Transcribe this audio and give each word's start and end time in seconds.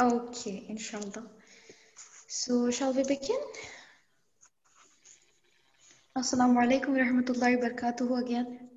Okay, 0.00 0.64
inshallah. 0.68 1.26
So, 2.28 2.70
shall 2.70 2.92
we 2.94 3.04
begin? 3.04 3.40
Assalamu 6.16 6.60
alaikum 6.64 6.96
wa 6.96 7.04
rahmatullahi 7.04 7.60
wa 7.60 7.68
barakatuhu 7.68 8.24
again. 8.24 8.70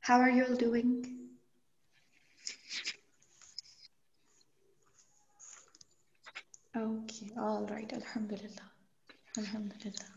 How 0.00 0.20
are 0.20 0.30
you 0.30 0.44
all 0.46 0.56
doing? 0.56 0.90
Okay, 6.76 7.32
all 7.38 7.66
right. 7.70 7.92
Alhamdulillah. 7.92 8.68
Alhamdulillah. 9.38 10.10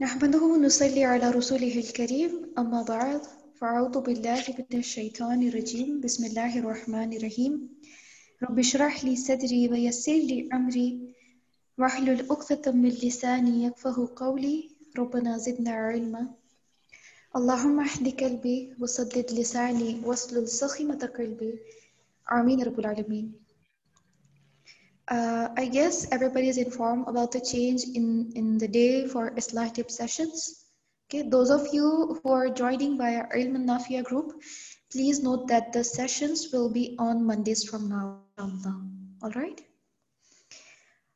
نحمده 0.00 0.42
ونصلي 0.42 1.04
على 1.04 1.30
رسوله 1.30 1.78
الكريم 1.78 2.52
أما 2.58 2.82
بعد 2.82 3.20
فأعوذ 3.60 4.00
بالله 4.00 4.44
من 4.58 4.78
الشيطان 4.78 5.48
الرجيم 5.48 6.00
بسم 6.00 6.24
الله 6.24 6.58
الرحمن 6.58 7.16
الرحيم 7.16 7.52
رب 8.43 8.59
اشرح 8.59 9.03
لي 9.05 9.15
صدري 9.15 9.69
ويسر 9.69 10.11
لي 10.29 10.49
أمري 10.53 11.15
واحلل 11.77 12.25
عقدة 12.31 12.71
من 12.71 12.89
لساني 12.89 13.63
يفقه 13.63 14.09
قولي 14.15 14.69
ربنا 14.97 15.37
زدنا 15.37 15.71
علما 15.71 16.23
اللهم 17.35 17.79
اهد 17.79 18.07
قلبي 18.21 18.73
وسدد 18.79 19.31
لساني 19.31 20.01
واسلل 20.05 20.47
سخيمة 20.47 21.11
قلبي 21.17 21.59
آمين 22.31 22.63
رب 22.63 22.79
العالمين 22.79 23.41
Uh, 25.11 25.49
I 25.57 25.65
guess 25.65 26.07
everybody 26.15 26.47
is 26.47 26.57
informed 26.57 27.05
about 27.09 27.33
the 27.33 27.41
change 27.41 27.83
in, 27.83 28.31
in 28.33 28.57
the 28.57 28.67
day 28.67 29.07
for 29.07 29.31
Islah 29.31 29.73
tip 29.73 29.91
sessions. 29.91 30.63
Okay, 31.09 31.23
those 31.23 31.49
of 31.49 31.67
you 31.73 32.17
who 32.23 32.31
are 32.31 32.49
joining 32.49 32.97
via 32.97 33.25
Ilm 33.35 33.57
Nafia 33.65 34.05
group, 34.05 34.41
please 34.91 35.21
note 35.23 35.47
that 35.47 35.73
the 35.73 35.83
sessions 35.83 36.49
will 36.51 36.69
be 36.69 36.95
on 36.99 37.25
Mondays 37.25 37.63
from 37.63 37.89
now. 37.89 38.19
All 38.37 39.31
right. 39.31 39.61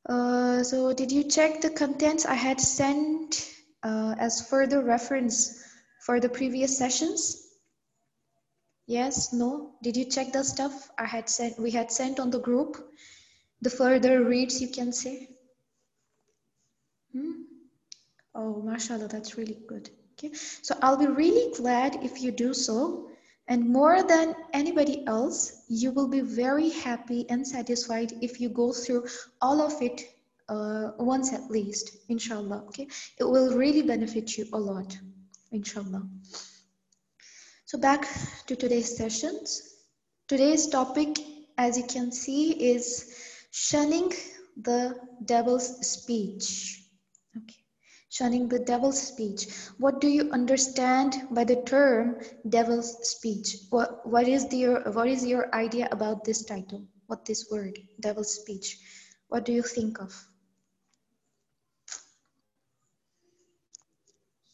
Uh, 0.08 0.64
so 0.64 0.94
did 0.94 1.12
you 1.12 1.24
check 1.24 1.62
the 1.62 1.70
contents 1.70 2.26
I 2.26 2.36
had 2.36 2.60
sent 2.60 3.50
uh, 3.84 4.16
as 4.20 4.48
further 4.48 4.84
reference 4.84 5.64
for 6.02 6.20
the 6.20 6.30
previous 6.30 6.78
sessions? 6.78 7.48
Yes, 8.88 9.34
no. 9.34 9.74
Did 9.82 9.98
you 9.98 10.06
check 10.06 10.32
the 10.32 10.44
stuff 10.44 10.92
I 10.98 11.06
had 11.06 11.28
sent? 11.30 11.60
We 11.60 11.72
had 11.72 11.92
sent 11.92 12.20
on 12.20 12.30
the 12.30 12.40
group 12.40 12.78
the 13.62 13.70
further 13.70 14.24
reads 14.24 14.62
you 14.62 14.68
can 14.68 14.92
say 14.92 15.28
hmm? 17.12 17.42
oh 18.34 18.62
mashallah 18.62 19.08
that's 19.08 19.38
really 19.38 19.58
good 19.68 19.90
okay 20.14 20.34
so 20.62 20.78
i'll 20.82 20.98
be 20.98 21.08
really 21.08 21.54
glad 21.56 21.96
if 22.04 22.22
you 22.22 22.32
do 22.32 22.54
so 22.54 23.10
and 23.48 23.70
more 23.70 24.04
than 24.04 24.36
anybody 24.54 25.06
else 25.08 25.64
you 25.68 25.92
will 25.92 26.08
be 26.08 26.22
very 26.22 26.70
happy 26.70 27.26
and 27.30 27.48
satisfied 27.48 28.12
if 28.22 28.40
you 28.42 28.50
go 28.50 28.72
through 28.72 29.06
all 29.42 29.62
of 29.62 29.82
it 29.82 30.02
uh, 30.50 30.92
once 30.98 31.34
at 31.34 31.50
least 31.50 31.98
inshallah 32.10 32.64
okay? 32.68 32.88
It 33.20 33.24
will 33.24 33.56
really 33.56 33.82
benefit 33.82 34.38
you 34.38 34.46
a 34.54 34.58
lot 34.58 34.98
inshallah. 35.52 36.08
So 37.66 37.80
back 37.80 38.08
to 38.48 38.56
today's 38.56 38.96
sessions. 38.96 39.76
Today's 40.28 40.68
topic 40.68 41.18
as 41.58 41.78
you 41.78 41.84
can 41.84 42.12
see 42.12 42.52
is 42.52 43.12
shunning 43.52 44.12
the 44.56 44.96
devil's 45.26 45.86
speech. 45.86 46.84
Okay, 47.36 47.65
shunning 48.16 48.48
the 48.48 48.60
devil's 48.60 49.02
speech. 49.02 49.48
What 49.78 50.00
do 50.00 50.08
you 50.08 50.32
understand 50.32 51.28
by 51.32 51.44
the 51.44 51.62
term 51.64 52.22
devil's 52.48 52.96
speech? 53.10 53.58
What 53.70 54.08
what 54.08 54.28
is 54.28 54.48
the 54.48 54.88
what 54.96 55.10
is 55.10 55.26
your 55.26 55.54
idea 55.54 55.90
about 55.92 56.24
this 56.24 56.46
title? 56.46 56.88
What 57.08 57.26
this 57.26 57.52
word, 57.52 57.78
devil's 58.00 58.34
speech? 58.34 58.80
What 59.28 59.44
do 59.44 59.52
you 59.52 59.62
think 59.62 60.00
of? 60.00 60.16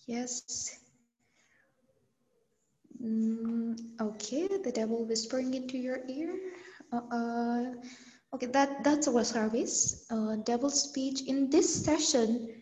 Yes. 0.08 0.42
Mm, 2.98 3.78
okay, 4.02 4.48
the 4.48 4.72
devil 4.72 5.06
whispering 5.06 5.54
into 5.54 5.78
your 5.78 6.02
ear. 6.10 6.34
Uh, 6.92 7.78
Okay, 8.34 8.46
that, 8.46 8.82
that's 8.82 9.10
our 9.10 9.26
service, 9.26 10.06
uh, 10.10 10.38
devil 10.46 10.70
speech. 10.70 11.24
In 11.28 11.50
this 11.50 11.68
session, 11.84 12.61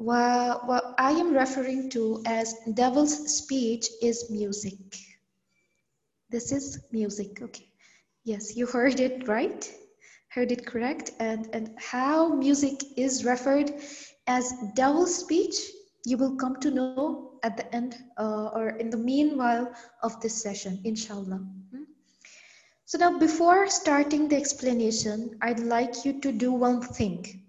what, 0.00 0.94
I 0.98 1.10
am 1.12 1.32
referring 1.32 1.90
to 1.90 2.22
as 2.26 2.54
devil's 2.74 3.36
speech 3.36 3.88
is 4.02 4.30
music. 4.30 4.78
This 6.30 6.52
is 6.52 6.86
music, 6.92 7.42
okay. 7.42 7.66
Yes, 8.24 8.56
you 8.56 8.66
heard 8.66 9.00
it 9.00 9.28
right, 9.28 9.70
heard 10.28 10.52
it 10.52 10.66
correct. 10.66 11.12
And, 11.18 11.48
and 11.52 11.74
how 11.78 12.28
music 12.34 12.82
is 12.96 13.24
referred 13.24 13.72
as 14.26 14.54
devil's 14.74 15.14
speech, 15.14 15.54
you 16.06 16.16
will 16.16 16.36
come 16.36 16.56
to 16.60 16.70
know 16.70 17.38
at 17.42 17.56
the 17.56 17.74
end 17.74 17.96
uh, 18.18 18.46
or 18.54 18.70
in 18.70 18.90
the 18.90 18.96
meanwhile 18.96 19.72
of 20.02 20.20
this 20.20 20.40
session, 20.40 20.80
inshallah. 20.84 21.40
So 22.86 22.98
now 22.98 23.18
before 23.18 23.68
starting 23.68 24.28
the 24.28 24.36
explanation, 24.36 25.36
I'd 25.42 25.60
like 25.60 26.04
you 26.04 26.20
to 26.20 26.32
do 26.32 26.52
one 26.52 26.80
thing. 26.82 27.39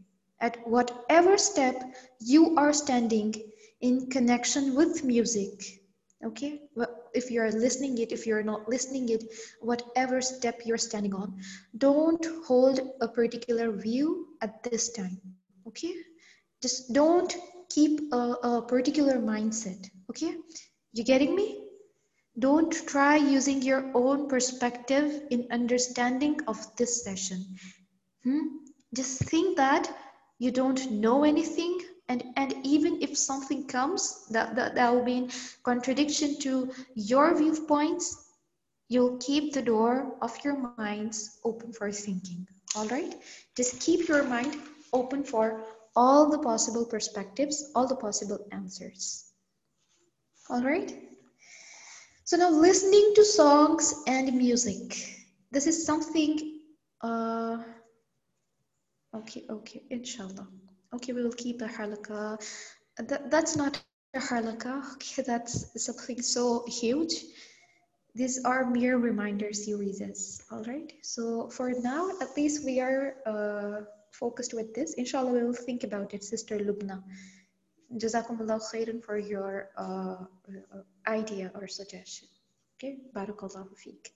At 0.41 0.67
whatever 0.67 1.37
step 1.37 1.83
you 2.19 2.57
are 2.57 2.73
standing 2.73 3.33
in 3.79 4.09
connection 4.09 4.75
with 4.75 5.03
music, 5.03 5.51
okay? 6.25 6.61
If 7.13 7.29
you're 7.29 7.51
listening 7.51 7.97
it, 7.99 8.11
if 8.11 8.25
you're 8.25 8.43
not 8.43 8.67
listening 8.67 9.09
it, 9.09 9.23
whatever 9.59 10.21
step 10.21 10.61
you're 10.65 10.77
standing 10.77 11.13
on, 11.13 11.39
don't 11.77 12.25
hold 12.45 12.79
a 13.01 13.07
particular 13.07 13.71
view 13.71 14.27
at 14.41 14.63
this 14.63 14.91
time, 14.91 15.21
okay? 15.67 15.93
Just 16.61 16.91
don't 16.93 17.35
keep 17.69 18.11
a, 18.11 18.35
a 18.43 18.61
particular 18.67 19.19
mindset, 19.19 19.89
okay? 20.09 20.35
You 20.93 21.03
getting 21.03 21.35
me? 21.35 21.67
Don't 22.39 22.71
try 22.87 23.17
using 23.17 23.61
your 23.61 23.91
own 23.93 24.27
perspective 24.27 25.23
in 25.31 25.47
understanding 25.51 26.39
of 26.47 26.57
this 26.77 27.03
session. 27.03 27.45
Hmm? 28.23 28.47
Just 28.93 29.19
think 29.19 29.57
that 29.57 29.93
you 30.41 30.51
don't 30.51 30.91
know 30.91 31.23
anything 31.23 31.79
and, 32.09 32.23
and 32.37 32.53
even 32.63 33.01
if 33.01 33.17
something 33.17 33.67
comes 33.67 34.27
that, 34.31 34.55
that, 34.55 34.75
that 34.75 34.93
will 34.93 35.05
be 35.05 35.17
in 35.17 35.29
contradiction 35.63 36.39
to 36.41 36.71
your 36.95 37.37
viewpoints, 37.37 38.31
you'll 38.89 39.17
keep 39.19 39.53
the 39.53 39.61
door 39.61 40.17
of 40.21 40.37
your 40.43 40.57
minds 40.57 41.39
open 41.45 41.59
for 41.73 41.91
thinking. 41.91 42.47
All 42.75 42.87
right? 42.87 43.15
Just 43.55 43.81
keep 43.81 44.07
your 44.09 44.23
mind 44.23 44.57
open 44.93 45.23
for 45.23 45.63
all 45.95 46.29
the 46.29 46.39
possible 46.39 46.85
perspectives, 46.85 47.71
all 47.75 47.87
the 47.87 47.95
possible 47.95 48.39
answers. 48.51 49.31
All 50.49 50.63
right? 50.63 50.93
So 52.25 52.37
now 52.37 52.49
listening 52.49 53.13
to 53.15 53.23
songs 53.23 53.93
and 54.07 54.33
music. 54.35 54.97
This 55.51 55.67
is 55.67 55.85
something, 55.85 56.59
uh, 57.01 57.57
okay, 59.15 59.45
okay, 59.49 59.83
inshallah. 59.89 60.47
Okay, 60.93 61.13
we 61.13 61.23
will 61.23 61.33
keep 61.33 61.61
a 61.61 61.67
halakha. 61.67 62.41
That, 62.97 63.31
that's 63.31 63.55
not 63.55 63.81
a 64.13 64.19
halakha, 64.19 64.93
okay, 64.93 65.23
that's 65.27 65.83
something 65.83 66.21
so 66.21 66.65
huge. 66.67 67.13
These 68.13 68.43
are 68.43 68.69
mere 68.69 68.97
reminder 68.97 69.53
series, 69.53 70.43
all 70.51 70.63
right? 70.63 70.91
So 71.01 71.49
for 71.49 71.71
now, 71.71 72.09
at 72.19 72.35
least 72.35 72.65
we 72.65 72.81
are 72.81 73.15
uh, 73.25 73.85
focused 74.11 74.53
with 74.53 74.73
this. 74.73 74.95
Inshallah, 74.95 75.31
we 75.31 75.43
will 75.43 75.53
think 75.53 75.85
about 75.85 76.13
it, 76.13 76.23
Sister 76.23 76.57
Lubna. 76.57 77.01
Jazakumullah 77.95 78.59
khairan 78.59 79.03
for 79.03 79.17
your 79.17 79.69
uh, 79.77 80.17
idea 81.07 81.51
or 81.55 81.67
suggestion. 81.67 82.27
Okay, 82.75 82.97
barakallahu 83.15 83.75
feek. 83.79 84.11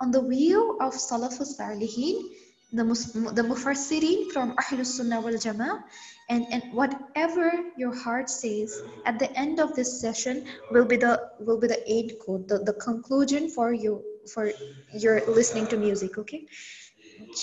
on 0.00 0.10
the 0.10 0.22
view 0.34 0.76
of 0.80 0.94
Salafus 0.94 1.54
Salihin, 1.60 2.16
the, 2.72 2.84
the 3.38 3.44
Mufassirin 3.50 4.30
from 4.32 4.56
Ahlus 4.56 4.92
Sunnah 4.98 5.20
wal 5.20 5.40
Jama'ah, 5.46 5.82
and, 6.28 6.46
and 6.50 6.62
whatever 6.72 7.52
your 7.76 7.94
heart 7.94 8.28
says 8.28 8.82
at 9.04 9.18
the 9.18 9.30
end 9.38 9.60
of 9.60 9.74
this 9.74 10.00
session 10.00 10.44
will 10.70 10.84
be 10.84 10.96
the 10.96 11.30
will 11.40 11.58
be 11.58 11.68
the 11.68 11.82
aid 11.90 12.16
code, 12.24 12.48
the, 12.48 12.58
the 12.58 12.72
conclusion 12.74 13.48
for 13.48 13.72
you 13.72 14.02
for 14.32 14.50
your 14.92 15.24
listening 15.26 15.66
to 15.68 15.76
music, 15.76 16.18
okay? 16.18 16.46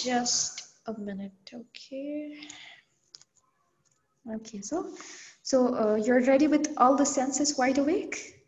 Just 0.03 0.63
a 0.87 0.93
minute, 0.99 1.31
okay? 1.53 2.37
Okay, 4.35 4.61
so 4.61 4.93
so 5.43 5.75
uh, 5.75 5.95
you're 5.95 6.21
ready 6.21 6.47
with 6.47 6.73
all 6.77 6.95
the 6.95 7.05
senses 7.05 7.57
wide 7.57 7.77
awake? 7.77 8.39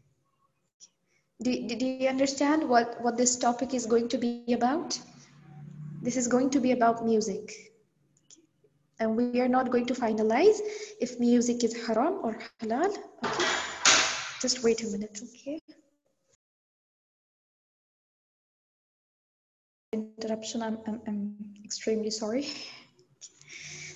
Do, 1.41 1.67
do 1.67 1.85
you 1.85 2.07
understand 2.07 2.67
what, 2.69 3.01
what 3.01 3.17
this 3.17 3.35
topic 3.35 3.73
is 3.73 3.85
going 3.85 4.07
to 4.09 4.17
be 4.17 4.53
about? 4.53 4.97
This 6.01 6.15
is 6.15 6.27
going 6.27 6.49
to 6.51 6.61
be 6.61 6.71
about 6.71 7.03
music. 7.03 7.74
And 8.99 9.15
we 9.15 9.41
are 9.41 9.47
not 9.47 9.71
going 9.71 9.85
to 9.87 9.93
finalize 9.93 10.59
if 11.01 11.19
music 11.19 11.63
is 11.63 11.85
haram 11.85 12.19
or 12.23 12.39
halal. 12.61 12.95
Okay. 13.25 13.45
Just 14.41 14.63
wait 14.63 14.83
a 14.83 14.87
minute, 14.87 15.19
okay? 15.23 15.59
Interruption, 19.91 20.61
I'm, 20.61 20.77
I'm, 20.87 21.01
I'm 21.07 21.35
extremely 21.63 22.11
sorry. 22.11 22.47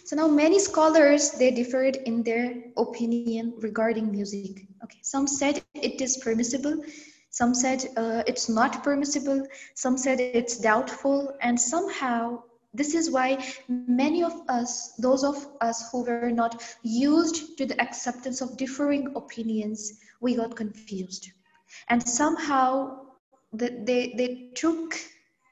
So 0.05 0.15
now 0.15 0.27
many 0.27 0.57
scholars, 0.57 1.31
they 1.31 1.51
differed 1.51 1.97
in 1.97 2.23
their 2.23 2.63
opinion 2.77 3.53
regarding 3.59 4.11
music. 4.11 4.65
Okay, 4.83 4.99
some 5.03 5.27
said 5.27 5.61
it 5.75 6.01
is 6.01 6.17
permissible, 6.17 6.83
some 7.29 7.53
said 7.53 7.85
uh, 7.95 8.23
it's 8.25 8.49
not 8.49 8.83
permissible, 8.83 9.45
some 9.75 9.99
said 9.99 10.19
it's 10.19 10.57
doubtful, 10.57 11.37
and 11.41 11.61
somehow 11.61 12.41
this 12.73 12.93
is 12.93 13.09
why 13.09 13.43
many 13.67 14.23
of 14.23 14.33
us, 14.47 14.93
those 14.97 15.23
of 15.23 15.47
us 15.61 15.89
who 15.91 16.03
were 16.03 16.31
not 16.31 16.63
used 16.83 17.57
to 17.57 17.65
the 17.65 17.79
acceptance 17.81 18.41
of 18.41 18.57
differing 18.57 19.13
opinions, 19.15 19.99
we 20.21 20.35
got 20.35 20.55
confused. 20.55 21.31
And 21.87 22.07
somehow 22.07 23.05
the, 23.53 23.81
they, 23.85 24.13
they 24.15 24.51
took 24.55 24.95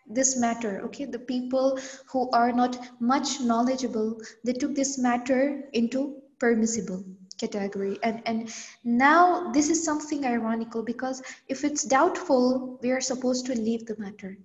this 0.09 0.37
matter 0.39 0.81
okay? 0.85 1.05
The 1.05 1.19
people 1.19 1.79
who 2.11 2.29
are 2.31 2.51
not 2.51 2.77
much 2.99 3.41
knowledgeable 3.41 4.21
they 4.43 4.53
took 4.53 4.73
this 4.73 4.97
matter 4.97 5.63
into 5.73 6.21
permissible 6.39 7.03
category. 7.37 7.99
And 8.03 8.21
and 8.25 8.53
now 8.83 9.51
this 9.51 9.69
is 9.69 9.83
something 9.83 10.25
ironical 10.25 10.81
because 10.81 11.21
if 11.47 11.63
it's 11.63 11.83
doubtful 11.83 12.79
we 12.81 12.91
are 12.91 13.01
supposed 13.01 13.45
to 13.47 13.55
leave 13.55 13.85
the 13.85 13.97
matter 13.97 14.37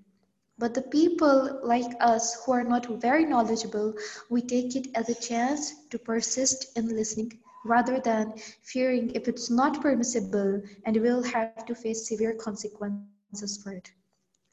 but 0.59 0.75
the 0.75 0.83
people 0.83 1.61
like 1.63 1.93
us 2.01 2.45
who 2.45 2.53
are 2.53 2.65
not 2.65 2.87
very 3.01 3.25
knowledgeable 3.25 3.95
we 4.31 4.41
take 4.41 4.77
it 4.77 4.89
as 4.95 5.09
a 5.09 5.21
chance 5.21 5.73
to 5.91 5.99
persist 5.99 6.77
in 6.77 6.89
listening 6.95 7.33
rather 7.65 8.01
than 8.01 8.33
fearing 8.63 9.11
if 9.15 9.29
it's 9.29 9.51
not 9.51 9.81
permissible 9.83 10.61
and 10.85 10.97
we'll 10.97 11.23
have 11.23 11.65
to 11.67 11.75
face 11.75 12.09
severe 12.09 12.35
consequences 12.35 13.59
for 13.63 13.73
it 13.73 13.91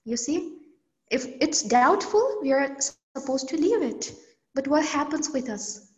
you 0.05 0.17
see 0.17 0.59
if 1.09 1.25
it's 1.41 1.63
doubtful, 1.63 2.39
we 2.41 2.51
are 2.51 2.77
supposed 2.79 3.49
to 3.49 3.57
leave 3.57 3.81
it. 3.81 4.13
But 4.53 4.67
what 4.67 4.85
happens 4.85 5.31
with 5.31 5.49
us? 5.49 5.91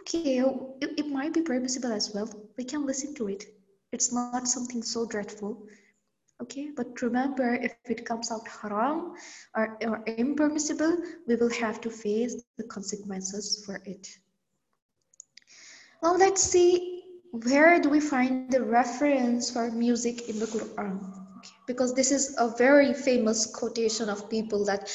Okay, 0.00 0.38
it, 0.40 0.90
it 0.98 1.06
might 1.08 1.32
be 1.32 1.42
permissible 1.42 1.92
as 1.92 2.12
well. 2.12 2.28
We 2.56 2.64
can 2.64 2.84
listen 2.86 3.14
to 3.14 3.28
it. 3.28 3.44
It's 3.92 4.12
not 4.12 4.48
something 4.48 4.82
so 4.82 5.06
dreadful. 5.06 5.62
Okay, 6.42 6.70
but 6.76 7.00
remember, 7.00 7.54
if 7.54 7.74
it 7.86 8.04
comes 8.04 8.30
out 8.30 8.46
haram 8.46 9.14
or, 9.54 9.78
or 9.82 10.04
impermissible, 10.06 10.98
we 11.26 11.36
will 11.36 11.50
have 11.50 11.80
to 11.80 11.90
face 11.90 12.42
the 12.58 12.64
consequences 12.64 13.62
for 13.64 13.80
it. 13.86 14.06
Now 16.02 16.14
let's 16.16 16.42
see, 16.42 17.04
where 17.32 17.80
do 17.80 17.88
we 17.88 18.00
find 18.00 18.50
the 18.50 18.62
reference 18.62 19.50
for 19.50 19.70
music 19.70 20.28
in 20.28 20.38
the 20.38 20.46
Quran? 20.46 21.26
because 21.66 21.94
this 21.94 22.10
is 22.10 22.34
a 22.38 22.48
very 22.56 22.92
famous 22.92 23.46
quotation 23.46 24.08
of 24.08 24.28
people 24.30 24.64
that 24.64 24.90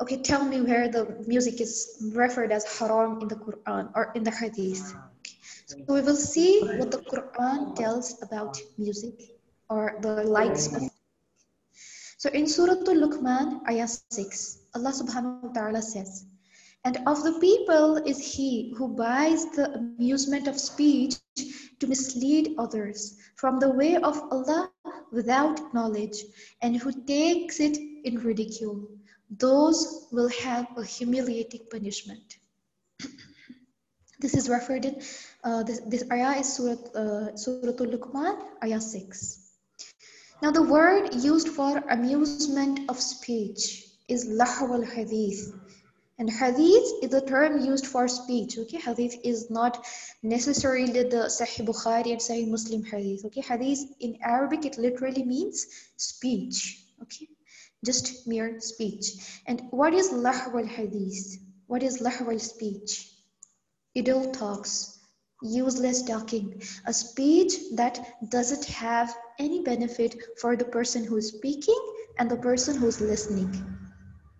okay 0.00 0.20
tell 0.22 0.44
me 0.44 0.60
where 0.60 0.88
the 0.88 1.24
music 1.26 1.60
is 1.60 2.10
referred 2.14 2.52
as 2.52 2.64
haram 2.78 3.20
in 3.20 3.28
the 3.28 3.36
quran 3.36 3.90
or 3.94 4.12
in 4.14 4.22
the 4.22 4.30
hadith 4.30 4.94
okay. 5.18 5.36
so 5.66 5.76
we 5.88 6.00
will 6.00 6.16
see 6.16 6.60
what 6.78 6.90
the 6.90 7.02
quran 7.12 7.74
tells 7.76 8.20
about 8.22 8.58
music 8.78 9.14
or 9.68 9.98
the 10.00 10.24
likes 10.24 10.66
of 10.74 10.82
so 12.16 12.30
in 12.30 12.46
surah 12.46 12.80
al-luqman 12.94 13.60
ayah 13.68 13.88
6 13.88 14.58
allah 14.74 14.92
subhanahu 14.92 15.48
wa 15.48 15.52
ta'ala 15.52 15.82
says 15.82 16.26
and 16.84 16.98
of 17.06 17.22
the 17.22 17.38
people 17.38 17.96
is 17.96 18.18
he 18.34 18.74
who 18.76 18.88
buys 18.88 19.46
the 19.52 19.72
amusement 19.74 20.48
of 20.48 20.58
speech 20.58 21.14
to 21.78 21.86
mislead 21.86 22.54
others 22.58 23.18
from 23.36 23.60
the 23.60 23.70
way 23.70 23.96
of 23.96 24.16
Allah 24.32 24.70
without 25.12 25.74
knowledge 25.74 26.24
and 26.60 26.76
who 26.76 26.92
takes 27.06 27.60
it 27.60 27.76
in 27.76 28.18
ridicule. 28.18 28.88
Those 29.30 30.08
will 30.10 30.28
have 30.42 30.66
a 30.76 30.84
humiliating 30.84 31.66
punishment. 31.70 32.38
this 34.20 34.34
is 34.34 34.48
referred 34.48 34.84
in, 34.84 35.02
uh, 35.44 35.62
this, 35.62 35.80
this 35.86 36.04
ayah 36.10 36.40
is 36.40 36.52
Surah, 36.52 36.82
uh, 36.94 37.28
Al-Luqman, 37.30 38.42
ayah 38.64 38.80
6. 38.80 39.41
Now 40.42 40.50
the 40.50 40.62
word 40.62 41.14
used 41.14 41.48
for 41.48 41.78
amusement 41.88 42.90
of 42.90 43.00
speech 43.00 43.86
is 44.08 44.28
lahw 44.28 44.74
al-hadith 44.74 45.52
and 46.18 46.28
hadith 46.28 46.88
is 47.02 47.14
a 47.14 47.24
term 47.24 47.64
used 47.64 47.86
for 47.86 48.06
speech. 48.06 48.58
Okay, 48.58 48.78
hadith 48.78 49.16
is 49.24 49.50
not 49.50 49.86
necessarily 50.22 51.02
the 51.02 51.30
Sahih 51.36 51.64
Bukhari 51.66 52.12
and 52.12 52.20
Sahih 52.20 52.48
Muslim 52.48 52.84
hadith. 52.84 53.24
Okay, 53.24 53.40
hadith 53.40 53.80
in 54.00 54.18
Arabic 54.22 54.64
it 54.64 54.78
literally 54.78 55.24
means 55.24 55.66
speech. 55.96 56.84
Okay, 57.02 57.28
just 57.84 58.26
mere 58.26 58.60
speech. 58.60 59.12
And 59.46 59.62
what 59.70 59.94
is 59.94 60.10
lahwal 60.10 60.66
hadith? 60.66 61.38
What 61.66 61.82
is 61.82 62.00
lahwal 62.02 62.40
speech? 62.40 63.10
Idle 63.96 64.32
talks, 64.32 64.91
useless 65.42 66.02
talking, 66.02 66.62
a 66.86 66.92
speech 66.92 67.54
that 67.74 67.98
doesn't 68.30 68.64
have 68.64 69.14
any 69.38 69.62
benefit 69.62 70.16
for 70.40 70.56
the 70.56 70.64
person 70.64 71.04
who 71.04 71.16
is 71.16 71.28
speaking 71.28 71.78
and 72.18 72.30
the 72.30 72.36
person 72.36 72.76
who 72.76 72.86
is 72.86 73.00
listening. 73.00 73.50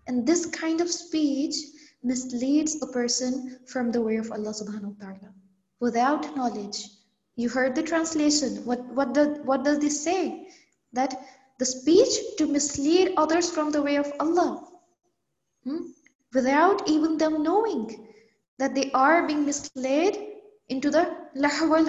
And 0.07 0.25
this 0.27 0.45
kind 0.45 0.81
of 0.81 0.89
speech 0.89 1.55
misleads 2.03 2.81
a 2.81 2.87
person 2.87 3.59
from 3.65 3.91
the 3.91 4.01
way 4.01 4.17
of 4.17 4.31
Allah 4.31 4.51
subhanahu 4.51 4.97
wa 4.99 5.05
ta'ala 5.05 5.33
without 5.79 6.35
knowledge. 6.35 6.89
You 7.35 7.49
heard 7.49 7.75
the 7.75 7.83
translation. 7.83 8.65
What, 8.65 8.83
what, 8.93 9.13
the, 9.13 9.41
what 9.43 9.63
does 9.63 9.79
this 9.79 10.03
say? 10.03 10.49
That 10.91 11.15
the 11.59 11.65
speech 11.65 12.37
to 12.37 12.45
mislead 12.45 13.13
others 13.17 13.49
from 13.49 13.71
the 13.71 13.81
way 13.81 13.95
of 13.95 14.11
Allah 14.19 14.67
hmm? 15.63 15.87
without 16.33 16.87
even 16.89 17.17
them 17.17 17.43
knowing 17.43 18.07
that 18.59 18.75
they 18.75 18.91
are 18.91 19.25
being 19.27 19.45
misled 19.45 20.32
into 20.73 20.89
the 20.89 21.05
lahwal 21.35 21.87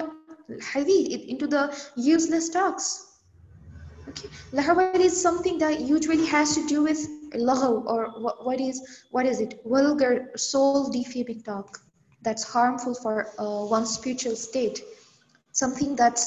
hadith, 0.71 1.23
into 1.33 1.47
the 1.47 1.63
useless 1.95 2.49
talks. 2.49 2.87
Okay, 4.09 4.29
lahwal 4.53 4.99
is 5.09 5.19
something 5.19 5.57
that 5.57 5.81
usually 5.81 6.25
has 6.27 6.53
to 6.55 6.65
do 6.67 6.83
with 6.83 6.99
laghaw 7.33 7.73
or 7.93 8.01
what, 8.25 8.45
what 8.45 8.59
is 8.61 8.81
what 9.09 9.25
is 9.25 9.39
it? 9.45 9.59
Vulgar 9.65 10.29
soul 10.35 10.91
defaming 10.91 11.41
talk 11.41 11.79
that's 12.21 12.43
harmful 12.43 12.93
for 12.93 13.15
uh, 13.39 13.65
one's 13.75 13.95
spiritual 13.95 14.35
state. 14.35 14.83
Something 15.51 15.95
that's 15.95 16.23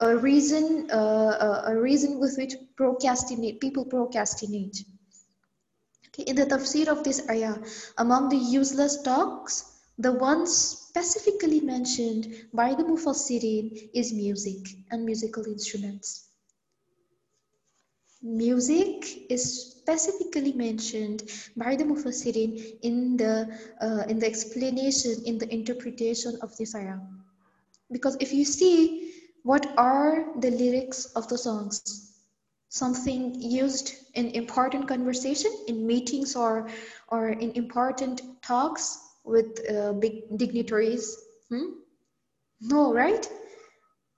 a 0.00 0.16
reason 0.16 0.90
uh, 0.90 1.62
a 1.66 1.76
reason 1.76 2.18
with 2.18 2.36
which 2.36 2.54
procrastinate 2.76 3.60
people 3.60 3.84
procrastinate. 3.84 4.84
Okay? 6.08 6.24
In 6.24 6.36
the 6.36 6.46
tafsir 6.46 6.88
of 6.88 7.04
this 7.04 7.22
ayah 7.30 7.56
among 7.98 8.30
the 8.30 8.42
useless 8.60 9.02
talks 9.02 9.70
the 10.00 10.12
ones 10.12 10.89
specifically 11.00 11.60
mentioned 11.60 12.48
by 12.52 12.74
the 12.74 12.84
mufassirin 12.84 13.90
is 13.94 14.12
music 14.12 14.68
and 14.90 15.04
musical 15.04 15.44
instruments 15.46 16.30
Music 18.22 19.30
is 19.30 19.70
specifically 19.72 20.52
mentioned 20.52 21.22
by 21.56 21.74
the 21.74 21.84
Mufassirin 21.84 22.78
in 22.82 23.16
the 23.16 23.48
uh, 23.80 24.04
in 24.08 24.18
the 24.18 24.26
explanation, 24.26 25.22
in 25.24 25.38
the 25.38 25.48
interpretation 25.54 26.36
of 26.42 26.54
this 26.58 26.74
ayah. 26.74 26.98
Because 27.90 28.16
if 28.20 28.32
you 28.32 28.44
see 28.44 29.14
what 29.42 29.66
are 29.78 30.38
the 30.40 30.50
lyrics 30.50 31.06
of 31.16 31.28
the 31.28 31.38
songs, 31.38 32.12
something 32.68 33.40
used 33.40 33.94
in 34.14 34.28
important 34.32 34.86
conversation, 34.86 35.52
in 35.66 35.86
meetings 35.86 36.36
or 36.36 36.68
or 37.08 37.30
in 37.30 37.52
important 37.52 38.22
talks 38.42 38.98
with 39.24 39.60
uh, 39.70 39.92
big 39.94 40.36
dignitaries. 40.36 41.16
Hmm? 41.48 41.66
No, 42.60 42.92
right? 42.94 43.28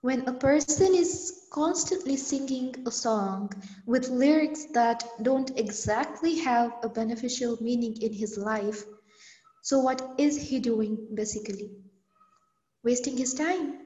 When 0.01 0.27
a 0.27 0.33
person 0.33 0.93
is 0.93 1.47
constantly 1.51 2.17
singing 2.17 2.75
a 2.85 2.91
song 2.91 3.51
with 3.85 4.09
lyrics 4.09 4.65
that 4.73 5.03
don't 5.21 5.57
exactly 5.57 6.35
have 6.39 6.73
a 6.83 6.89
beneficial 6.89 7.57
meaning 7.61 7.95
in 8.01 8.13
his 8.13 8.37
life, 8.37 8.85
so 9.61 9.79
what 9.79 10.01
is 10.17 10.37
he 10.37 10.59
doing 10.59 11.07
basically? 11.13 11.71
Wasting 12.83 13.17
his 13.17 13.33
time. 13.33 13.79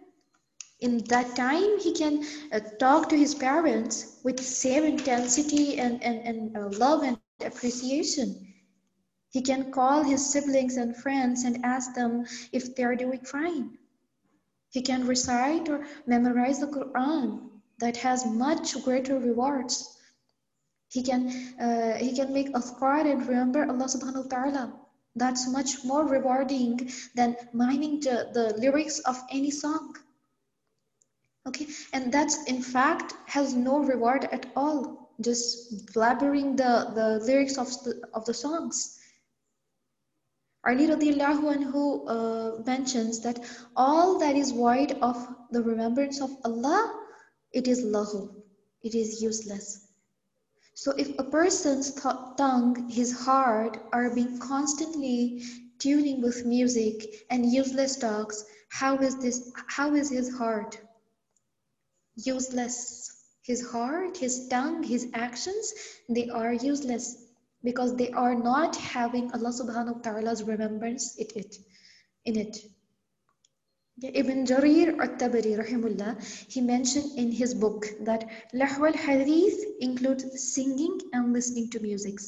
In 0.79 0.97
that 1.05 1.35
time, 1.35 1.79
he 1.79 1.93
can 1.93 2.25
uh, 2.51 2.59
talk 2.79 3.09
to 3.09 3.17
his 3.17 3.35
parents 3.35 4.19
with 4.23 4.39
same 4.39 4.83
intensity 4.83 5.79
and, 5.79 6.03
and, 6.03 6.19
and 6.27 6.57
uh, 6.57 6.69
love 6.77 7.03
and 7.03 7.17
appreciation. 7.19 8.17
He 9.31 9.41
can 9.41 9.71
call 9.71 10.03
his 10.03 10.25
siblings 10.25 10.77
and 10.77 10.95
friends 10.95 11.43
and 11.43 11.63
ask 11.63 11.93
them 11.93 12.25
if 12.51 12.75
they 12.75 12.83
are 12.83 12.95
doing 12.95 13.19
fine. 13.19 13.77
He 14.69 14.81
can 14.81 15.07
recite 15.07 15.69
or 15.69 15.85
memorize 16.05 16.59
the 16.59 16.67
Quran 16.67 17.49
that 17.79 17.97
has 17.97 18.25
much 18.25 18.81
greater 18.83 19.19
rewards. 19.19 19.97
He 20.89 21.03
can 21.03 21.27
uh, 21.59 21.97
he 21.97 22.15
can 22.15 22.33
make 22.33 22.53
azkar 22.53 23.05
and 23.05 23.27
remember 23.27 23.65
Allah 23.65 23.85
subhanahu 23.85 24.23
wa 24.23 24.29
ta'ala. 24.35 24.73
That's 25.15 25.49
much 25.49 25.83
more 25.83 26.05
rewarding 26.05 26.91
than 27.15 27.35
miming 27.53 28.01
the, 28.01 28.29
the 28.33 28.55
lyrics 28.57 28.99
of 28.99 29.21
any 29.31 29.51
song. 29.51 29.95
Okay, 31.47 31.67
and 31.91 32.11
that's 32.11 32.43
in 32.45 32.61
fact 32.61 33.13
has 33.25 33.53
no 33.53 33.79
reward 33.79 34.25
at 34.31 34.45
all. 34.55 35.11
Just 35.19 35.87
blabbering 35.93 36.55
the, 36.55 36.91
the 36.93 37.25
lyrics 37.25 37.57
of 37.57 37.67
the, 37.83 38.01
of 38.13 38.25
the 38.25 38.33
songs. 38.33 38.96
Ali 40.67 40.87
radiallahu 40.87 41.51
anhu 41.55 41.81
uh, 42.13 42.61
mentions 42.65 43.21
that 43.21 43.39
all 43.75 44.19
that 44.19 44.35
is 44.35 44.51
void 44.51 44.91
of 45.01 45.15
the 45.51 45.63
remembrance 45.63 46.19
of 46.19 46.31
Allah, 46.43 46.93
it 47.53 47.69
is 47.69 47.85
lahu, 47.85 48.43
it 48.83 48.93
is 48.93 49.21
useless. 49.21 49.87
So 50.73 50.91
if 50.91 51.17
a 51.17 51.23
person's 51.23 51.93
tongue, 52.37 52.89
his 52.89 53.17
heart 53.17 53.79
are 53.93 54.09
being 54.13 54.39
constantly 54.39 55.41
tuning 55.79 56.21
with 56.21 56.45
music 56.45 57.25
and 57.29 57.51
useless 57.51 57.95
talks, 57.95 58.43
how 58.69 58.97
is 58.97 59.17
this, 59.19 59.51
how 59.67 59.95
is 59.95 60.09
his 60.09 60.35
heart? 60.37 60.77
Useless. 62.15 63.13
His 63.41 63.65
heart, 63.71 64.17
his 64.17 64.49
tongue, 64.49 64.83
his 64.83 65.07
actions, 65.13 65.73
they 66.09 66.27
are 66.27 66.51
useless 66.51 67.26
because 67.63 67.95
they 67.95 68.11
are 68.11 68.35
not 68.35 68.75
having 68.75 69.31
Allah 69.33 69.49
subhanahu 69.49 69.95
wa 69.95 70.01
ta'ala's 70.01 70.43
remembrance 70.43 71.15
in 71.15 71.27
it. 71.35 71.55
In 72.25 72.37
it. 72.37 72.57
Ibn 74.03 74.45
Jarir 74.45 74.99
at-Tabari 75.01 75.57
rahimullah, 75.57 76.21
he 76.51 76.61
mentioned 76.61 77.17
in 77.17 77.31
his 77.31 77.55
book 77.55 77.87
that 78.01 78.29
lahwal 78.53 78.95
hadith 78.95 79.59
includes 79.79 80.53
singing 80.53 80.99
and 81.13 81.33
listening 81.33 81.71
to 81.71 81.79
music, 81.79 82.19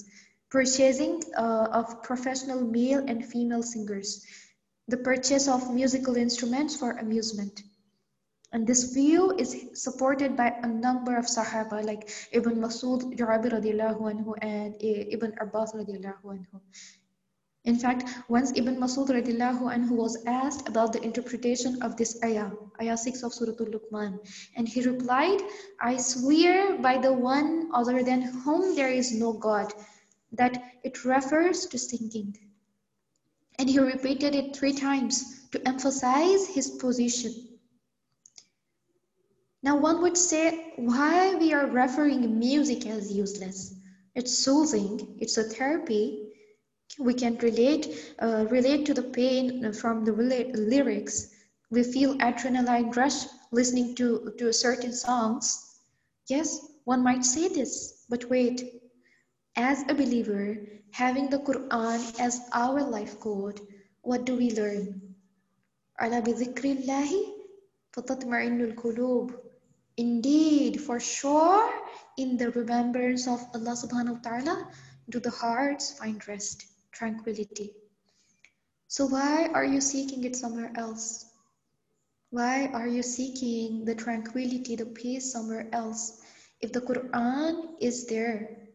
purchasing 0.49 1.21
uh, 1.37 1.67
of 1.71 2.01
professional 2.01 2.61
male 2.61 3.05
and 3.07 3.23
female 3.23 3.61
singers, 3.61 4.25
the 4.87 4.97
purchase 4.97 5.47
of 5.47 5.71
musical 5.71 6.15
instruments 6.15 6.75
for 6.75 6.93
amusement, 6.93 7.61
and 8.51 8.65
this 8.65 8.93
view 8.93 9.35
is 9.37 9.55
supported 9.73 10.35
by 10.35 10.53
a 10.63 10.67
number 10.67 11.15
of 11.15 11.25
Sahaba 11.25 11.85
like 11.85 12.09
Ibn 12.31 12.55
Masud 12.55 13.15
Jabir 13.15 13.51
radiallahu 13.51 14.01
anhu 14.11 14.33
and 14.41 14.75
Ibn 14.79 15.35
Abbas 15.39 15.73
radiallahu 15.73 16.23
anhu. 16.23 16.61
In 17.65 17.77
fact, 17.77 18.07
once 18.29 18.51
Ibn 18.55 18.77
Masud 18.77 19.09
radiallahu 19.09 19.69
anhu 19.69 19.91
was 19.91 20.17
asked 20.25 20.67
about 20.67 20.93
the 20.93 21.03
interpretation 21.03 21.79
of 21.83 21.97
this 21.97 22.17
ayah, 22.23 22.51
ayah 22.81 22.97
6 22.97 23.21
of 23.21 23.33
Surah 23.33 23.53
Al-Luqman, 23.59 24.17
and 24.55 24.67
he 24.67 24.81
replied, 24.81 25.41
I 25.79 25.97
swear 25.97 26.77
by 26.79 26.97
the 26.97 27.13
one 27.13 27.69
other 27.73 28.01
than 28.01 28.21
whom 28.21 28.75
there 28.75 28.89
is 28.89 29.13
no 29.13 29.33
God, 29.33 29.73
that 30.31 30.63
it 30.83 31.05
refers 31.05 31.67
to 31.67 31.77
singing. 31.77 32.35
And 33.59 33.69
he 33.69 33.77
repeated 33.77 34.33
it 34.33 34.55
three 34.55 34.73
times 34.73 35.49
to 35.51 35.67
emphasize 35.67 36.47
his 36.47 36.71
position. 36.71 37.48
Now 39.64 39.78
one 39.78 40.02
would 40.02 40.18
say 40.18 40.74
why 40.76 41.34
we 41.36 41.54
are 41.54 41.66
referring 41.66 42.38
music 42.38 42.86
as 42.86 43.10
useless. 43.10 43.74
It's 44.14 44.36
soothing, 44.36 45.16
it's 45.20 45.38
a 45.38 45.44
therapy. 45.44 46.32
We 46.98 47.14
can 47.14 47.38
relate, 47.38 48.14
uh, 48.20 48.44
relate 48.50 48.84
to 48.86 48.94
the 48.94 49.02
pain 49.02 49.72
from 49.72 50.04
the 50.04 50.12
lyrics. 50.12 51.30
We 51.70 51.82
feel 51.82 52.18
adrenaline 52.18 52.94
rush 52.94 53.24
listening 53.52 53.94
to, 53.94 54.34
to 54.38 54.52
certain 54.52 54.92
songs. 54.92 55.78
Yes, 56.28 56.60
one 56.84 57.02
might 57.02 57.24
say 57.24 57.48
this, 57.48 58.04
but 58.10 58.28
wait. 58.28 58.82
As 59.56 59.82
a 59.88 59.94
believer, 59.94 60.58
having 60.90 61.30
the 61.30 61.38
Quran 61.38 62.20
as 62.20 62.40
our 62.52 62.82
life 62.82 63.18
code, 63.18 63.60
what 64.02 64.26
do 64.26 64.36
we 64.36 64.50
learn? 64.50 65.00
ألا 66.02 66.20
بذكر 66.20 66.64
الله 66.64 67.10
فتطمئن 67.92 68.60
القلوب 68.60 69.32
Indeed, 69.99 70.79
for 70.79 70.97
sure, 70.97 71.67
in 72.15 72.37
the 72.37 72.51
remembrance 72.51 73.27
of 73.27 73.43
Allah 73.53 73.75
subhanahu 73.75 74.23
wa 74.23 74.23
ta'ala, 74.23 74.71
do 75.09 75.19
the 75.19 75.29
hearts 75.29 75.91
find 75.91 76.25
rest, 76.25 76.67
tranquility. 76.93 77.75
So 78.87 79.07
why 79.07 79.51
are 79.51 79.65
you 79.65 79.81
seeking 79.81 80.23
it 80.23 80.37
somewhere 80.37 80.71
else? 80.79 81.27
Why 82.31 82.71
are 82.71 82.87
you 82.87 83.03
seeking 83.03 83.83
the 83.83 83.93
tranquility, 83.93 84.77
the 84.77 84.85
peace 84.85 85.33
somewhere 85.33 85.67
else? 85.73 86.23
If 86.61 86.71
the 86.71 86.79
Quran 86.79 87.75
is 87.81 88.07
there. 88.07 88.71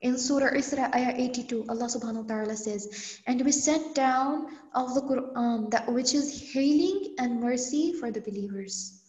In 0.00 0.16
Surah 0.16 0.54
Isra, 0.54 0.94
ayah 0.94 1.18
82, 1.18 1.66
Allah 1.66 1.90
subhanahu 1.90 2.22
wa 2.22 2.30
ta'ala 2.30 2.54
says, 2.54 3.18
And 3.26 3.42
we 3.42 3.50
sent 3.50 3.96
down 3.98 4.46
of 4.78 4.94
the 4.94 5.02
Quran 5.02 5.72
that 5.74 5.90
which 5.90 6.14
is 6.14 6.30
healing 6.30 7.16
and 7.18 7.42
mercy 7.42 7.98
for 7.98 8.12
the 8.12 8.22
believers. 8.22 9.03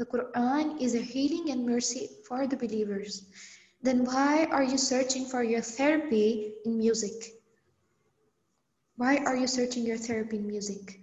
The 0.00 0.06
Quran 0.06 0.80
is 0.80 0.94
a 0.94 1.02
healing 1.02 1.50
and 1.50 1.66
mercy 1.66 2.08
for 2.26 2.46
the 2.46 2.56
believers. 2.56 3.26
Then 3.82 4.06
why 4.06 4.46
are 4.46 4.62
you 4.62 4.78
searching 4.78 5.26
for 5.26 5.42
your 5.42 5.60
therapy 5.60 6.54
in 6.64 6.78
music? 6.78 7.36
Why 8.96 9.18
are 9.18 9.36
you 9.36 9.46
searching 9.46 9.84
your 9.84 9.98
therapy 9.98 10.38
in 10.38 10.46
music? 10.46 11.02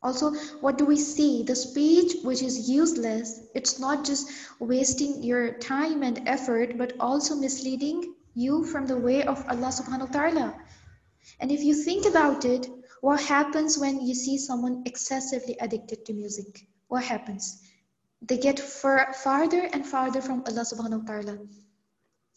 Also, 0.00 0.30
what 0.60 0.78
do 0.78 0.84
we 0.84 0.94
see? 0.94 1.42
The 1.42 1.56
speech 1.56 2.22
which 2.22 2.40
is 2.40 2.70
useless, 2.70 3.40
it's 3.52 3.80
not 3.80 4.04
just 4.04 4.30
wasting 4.60 5.20
your 5.20 5.58
time 5.58 6.04
and 6.04 6.22
effort, 6.28 6.78
but 6.78 6.92
also 7.00 7.34
misleading 7.34 8.14
you 8.34 8.64
from 8.64 8.86
the 8.86 8.96
way 8.96 9.24
of 9.24 9.44
Allah 9.48 9.74
subhanahu 9.74 10.06
wa 10.06 10.14
ta'ala. 10.14 10.54
And 11.40 11.50
if 11.50 11.64
you 11.64 11.74
think 11.74 12.06
about 12.06 12.44
it, 12.44 12.70
what 13.00 13.20
happens 13.20 13.76
when 13.76 14.06
you 14.06 14.14
see 14.14 14.38
someone 14.38 14.84
excessively 14.86 15.56
addicted 15.58 16.06
to 16.06 16.12
music? 16.12 16.69
What 16.90 17.04
happens? 17.04 17.62
They 18.20 18.36
get 18.36 18.58
far, 18.58 19.14
farther 19.14 19.68
and 19.72 19.86
farther 19.86 20.20
from 20.20 20.42
Allah 20.46 20.66
subhanahu 20.66 21.06
wa 21.06 21.14
ta'ala. 21.14 21.38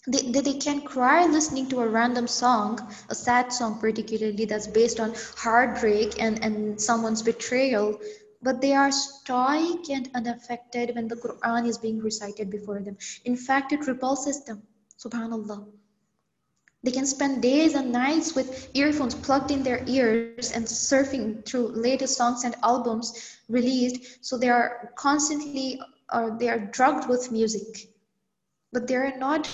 They, 0.08 0.32
they, 0.32 0.42
they 0.42 0.54
can 0.60 0.82
cry 0.82 1.26
listening 1.26 1.68
to 1.70 1.82
a 1.82 1.88
random 1.88 2.28
song, 2.28 2.80
a 3.10 3.16
sad 3.16 3.52
song 3.52 3.80
particularly 3.80 4.46
that's 4.46 4.68
based 4.68 5.00
on 5.00 5.16
heartbreak 5.38 6.22
and, 6.22 6.44
and 6.44 6.80
someone's 6.80 7.24
betrayal, 7.24 8.00
but 8.44 8.62
they 8.62 8.74
are 8.74 8.92
stoic 8.92 9.90
and 9.90 10.10
unaffected 10.14 10.94
when 10.96 11.08
the 11.08 11.16
Quran 11.16 11.68
is 11.68 11.80
being 11.80 12.00
recited 12.00 12.52
before 12.52 12.80
them. 12.82 12.98
In 13.26 13.36
fact, 13.36 13.74
it 13.74 13.88
repulses 13.88 14.44
them. 14.46 14.62
Subhanallah. 15.00 15.66
They 16.84 16.92
can 16.92 17.06
spend 17.06 17.42
days 17.42 17.76
and 17.76 17.92
nights 17.94 18.36
with 18.36 18.70
earphones 18.76 19.16
plugged 19.16 19.52
in 19.52 19.64
their 19.64 19.84
ears 19.88 20.52
and 20.52 20.66
surfing 20.66 21.46
through 21.46 21.70
latest 21.70 22.18
songs 22.18 22.44
and 22.44 22.56
albums 22.64 23.38
released. 23.48 24.26
So 24.26 24.38
they 24.38 24.50
are 24.50 24.92
constantly 24.96 25.80
or 26.12 26.36
they 26.40 26.50
are 26.50 26.60
drugged 26.60 27.10
with 27.10 27.32
music. 27.32 27.88
But 28.74 28.88
they 28.88 28.96
are 28.96 29.18
not, 29.18 29.48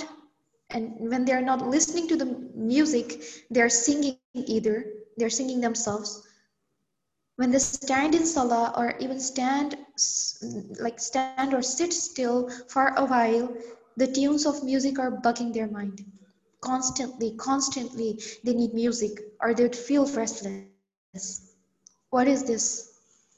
and 0.72 0.94
when 1.00 1.26
they 1.26 1.34
are 1.34 1.42
not 1.42 1.68
listening 1.68 2.08
to 2.10 2.16
the 2.18 2.26
music, 2.56 3.22
they 3.52 3.62
are 3.62 3.70
singing 3.70 4.18
either. 4.24 4.86
They're 5.18 5.30
singing 5.30 5.62
themselves. 5.62 6.24
When 7.38 7.52
they 7.52 7.60
stand 7.60 8.16
in 8.16 8.26
salah 8.26 8.74
or 8.76 8.96
even 9.00 9.20
stand 9.20 9.78
like 10.80 11.00
stand 11.00 11.54
or 11.54 11.62
sit 11.62 11.94
still 11.94 12.50
for 12.68 12.88
a 12.96 13.06
while, 13.06 13.54
the 13.98 14.08
tunes 14.08 14.46
of 14.46 14.64
music 14.64 15.00
are 15.00 15.12
bugging 15.12 15.54
their 15.54 15.68
mind 15.68 16.19
constantly, 16.62 17.32
constantly 17.38 18.22
they 18.44 18.54
need 18.54 18.74
music 18.74 19.20
or 19.42 19.54
they 19.54 19.64
would 19.64 19.76
feel 19.76 20.06
restless. 20.14 21.56
What 22.10 22.28
is 22.28 22.44
this? 22.44 22.94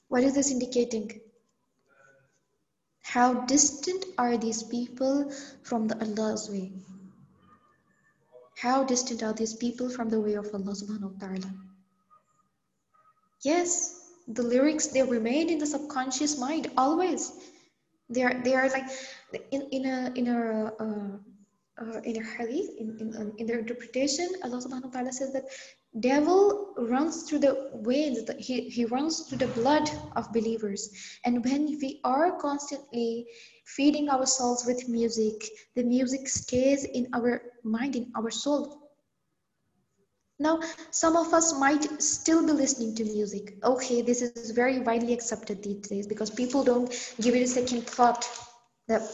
What 0.08 0.24
is 0.24 0.36
this 0.36 0.52
indicating? 0.52 1.22
How 3.04 3.46
distant 3.46 4.06
are 4.18 4.38
these 4.38 4.64
people 4.64 5.32
from 5.64 5.88
the 5.88 6.00
Allah's 6.00 6.50
way? 6.50 6.72
How 8.58 8.84
distant 8.84 9.24
are 9.24 9.34
these 9.34 9.56
people 9.56 9.90
from 9.90 10.10
the 10.10 10.22
way 10.22 10.36
of 10.36 10.54
Allah 10.54 10.76
subhanahu 10.76 11.14
wa 11.14 11.20
ta'ala? 11.20 11.52
Yes, 13.42 14.02
the 14.28 14.44
lyrics 14.44 14.88
they 14.88 15.04
remain 15.04 15.50
in 15.50 15.58
the 15.58 15.66
subconscious 15.66 16.38
mind 16.38 16.72
always 16.78 17.34
they 18.10 18.24
are 18.24 18.42
they 18.44 18.54
are 18.54 18.70
like 18.70 18.88
in 19.52 19.62
in 19.72 19.86
a 19.86 20.12
in 20.16 20.28
a 20.28 20.74
uh, 20.80 21.18
uh, 21.82 22.00
in 22.04 22.18
a 22.22 22.26
hadith 22.38 22.70
in, 22.78 22.98
in 23.02 23.34
in 23.40 23.46
their 23.48 23.60
interpretation 23.60 24.28
allah 24.44 24.62
subhanahu 24.66 24.90
wa 24.90 24.96
ta'ala 24.98 25.14
says 25.20 25.32
that 25.34 25.46
devil 26.00 26.74
runs 26.78 27.24
through 27.24 27.40
the 27.40 27.70
veins 27.84 28.20
he, 28.40 28.70
he 28.70 28.86
runs 28.86 29.22
through 29.22 29.38
the 29.38 29.48
blood 29.48 29.90
of 30.16 30.32
believers. 30.32 30.90
And 31.26 31.44
when 31.44 31.66
we 31.82 32.00
are 32.04 32.40
constantly 32.40 33.28
feeding 33.66 34.10
ourselves 34.10 34.66
with 34.66 34.88
music 34.88 35.44
the 35.76 35.84
music 35.84 36.28
stays 36.30 36.86
in 36.86 37.08
our 37.14 37.42
mind 37.64 37.96
in 37.96 38.12
our 38.16 38.32
soul. 38.32 38.78
Now, 40.40 40.60
some 40.90 41.16
of 41.16 41.36
us 41.36 41.54
might 41.60 42.02
still 42.02 42.44
be 42.44 42.52
listening 42.52 42.96
to 42.96 43.04
music. 43.04 43.58
Okay, 43.64 44.02
this 44.02 44.24
is 44.24 44.50
very 44.52 44.80
widely 44.80 45.14
accepted 45.14 45.62
these 45.62 45.88
days 45.88 46.08
because 46.08 46.32
people 46.32 46.64
don't 46.64 46.90
give 47.22 47.36
it 47.36 47.44
a 47.44 47.48
second 47.48 47.86
thought 47.86 48.28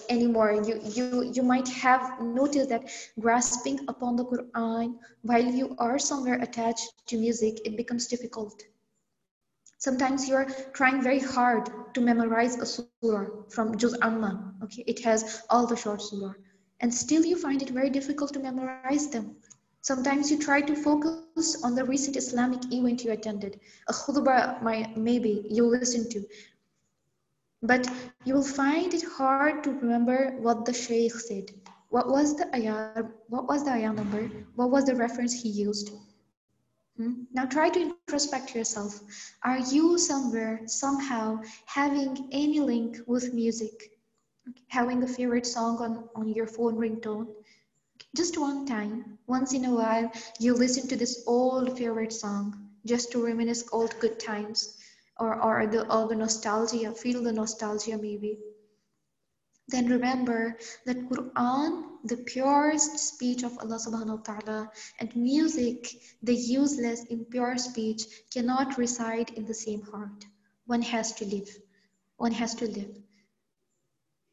anymore. 0.10 0.54
You, 0.54 0.80
you, 0.84 1.32
you 1.34 1.44
might 1.44 1.68
have 1.68 2.22
noticed 2.22 2.70
that 2.70 2.90
grasping 3.20 3.80
upon 3.88 4.16
the 4.16 4.26
Quran 4.26 4.96
while 5.22 5.46
you 5.46 5.76
are 5.80 6.00
somewhere 6.00 6.42
attached 6.42 7.08
to 7.08 7.18
music, 7.18 7.62
it 7.66 7.78
becomes 7.78 8.08
difficult. 8.08 8.64
Sometimes 9.80 10.28
you're 10.28 10.48
trying 10.74 11.04
very 11.04 11.20
hard 11.20 11.70
to 11.94 12.02
memorize 12.02 12.58
a 12.58 12.66
surah 12.66 13.28
from 13.50 13.78
Juz 13.78 13.96
Amma. 14.02 14.54
Okay, 14.64 14.84
it 14.88 15.04
has 15.04 15.44
all 15.50 15.68
the 15.68 15.76
short 15.76 16.02
surah. 16.02 16.34
And 16.80 16.94
still 16.94 17.24
you 17.24 17.38
find 17.38 17.62
it 17.62 17.70
very 17.70 17.90
difficult 17.90 18.34
to 18.34 18.40
memorize 18.40 19.08
them. 19.10 19.36
Sometimes 19.82 20.32
you 20.32 20.40
try 20.40 20.62
to 20.62 20.76
focus 20.76 21.64
on 21.64 21.76
the 21.76 21.86
recent 21.86 22.18
Islamic 22.18 22.60
event 22.74 23.04
you 23.04 23.12
attended, 23.12 23.60
a 23.88 23.94
khutbah 23.94 24.62
maybe 24.98 25.46
you 25.50 25.66
listen 25.66 26.10
to. 26.10 26.26
But 27.64 27.90
you 28.24 28.36
will 28.36 28.44
find 28.44 28.94
it 28.94 29.04
hard 29.04 29.64
to 29.64 29.72
remember 29.72 30.38
what 30.40 30.66
the 30.66 30.74
Shaykh 30.74 31.14
said. 31.14 31.52
What 31.90 32.08
was 32.08 32.36
the 32.36 32.54
ayah? 32.56 33.06
What 33.30 33.48
was 33.48 33.64
the 33.64 33.72
ayah 33.72 33.94
number? 33.94 34.30
What 34.56 34.70
was 34.70 34.86
the 34.86 34.96
reference 34.96 35.34
he 35.34 35.50
used? 35.50 35.92
Hmm? 36.98 37.24
Now 37.34 37.46
try 37.46 37.70
to 37.70 37.80
introspect 37.80 38.54
yourself. 38.54 39.00
Are 39.44 39.58
you 39.58 39.98
somewhere, 39.98 40.62
somehow, 40.68 41.42
having 41.66 42.30
any 42.32 42.60
link 42.60 43.00
with 43.08 43.34
music? 43.34 43.92
Having 44.68 45.04
a 45.04 45.08
favorite 45.08 45.48
song 45.48 45.78
on, 45.82 46.10
on 46.16 46.34
your 46.34 46.48
phone 46.48 46.76
ringtone? 46.76 47.28
Just 48.16 48.38
one 48.38 48.66
time, 48.68 49.18
once 49.26 49.54
in 49.54 49.66
a 49.66 49.74
while, 49.74 50.12
you 50.40 50.54
listen 50.54 50.88
to 50.90 50.96
this 50.96 51.24
old 51.26 51.78
favorite 51.78 52.14
song 52.14 52.70
just 52.86 53.12
to 53.12 53.26
reminisce 53.26 53.68
old 53.72 53.96
good 54.00 54.20
times 54.20 54.78
or, 55.20 55.42
or 55.42 55.68
the, 55.68 55.88
all 55.90 56.08
the 56.08 56.16
nostalgia, 56.16 56.92
feel 56.94 57.24
the 57.24 57.34
nostalgia 57.34 57.98
maybe. 57.98 58.40
Then 59.70 59.88
remember 59.88 60.58
that 60.86 61.10
Quran, 61.10 61.84
the 62.06 62.18
purest 62.18 63.00
speech 63.00 63.44
of 63.44 63.58
Allah 63.60 63.76
subhanahu 63.76 64.20
wa 64.20 64.24
ta'ala, 64.24 64.72
and 65.00 65.14
music, 65.16 65.94
the 66.24 66.36
useless, 66.36 67.04
impure 67.10 67.58
speech, 67.58 68.06
cannot 68.32 68.78
reside 68.78 69.32
in 69.32 69.46
the 69.46 69.54
same 69.54 69.82
heart. 69.82 70.26
One 70.68 70.82
has 70.82 71.12
to 71.16 71.26
live. 71.26 71.50
One 72.16 72.32
has 72.32 72.56
to 72.56 72.66
live. 72.66 72.96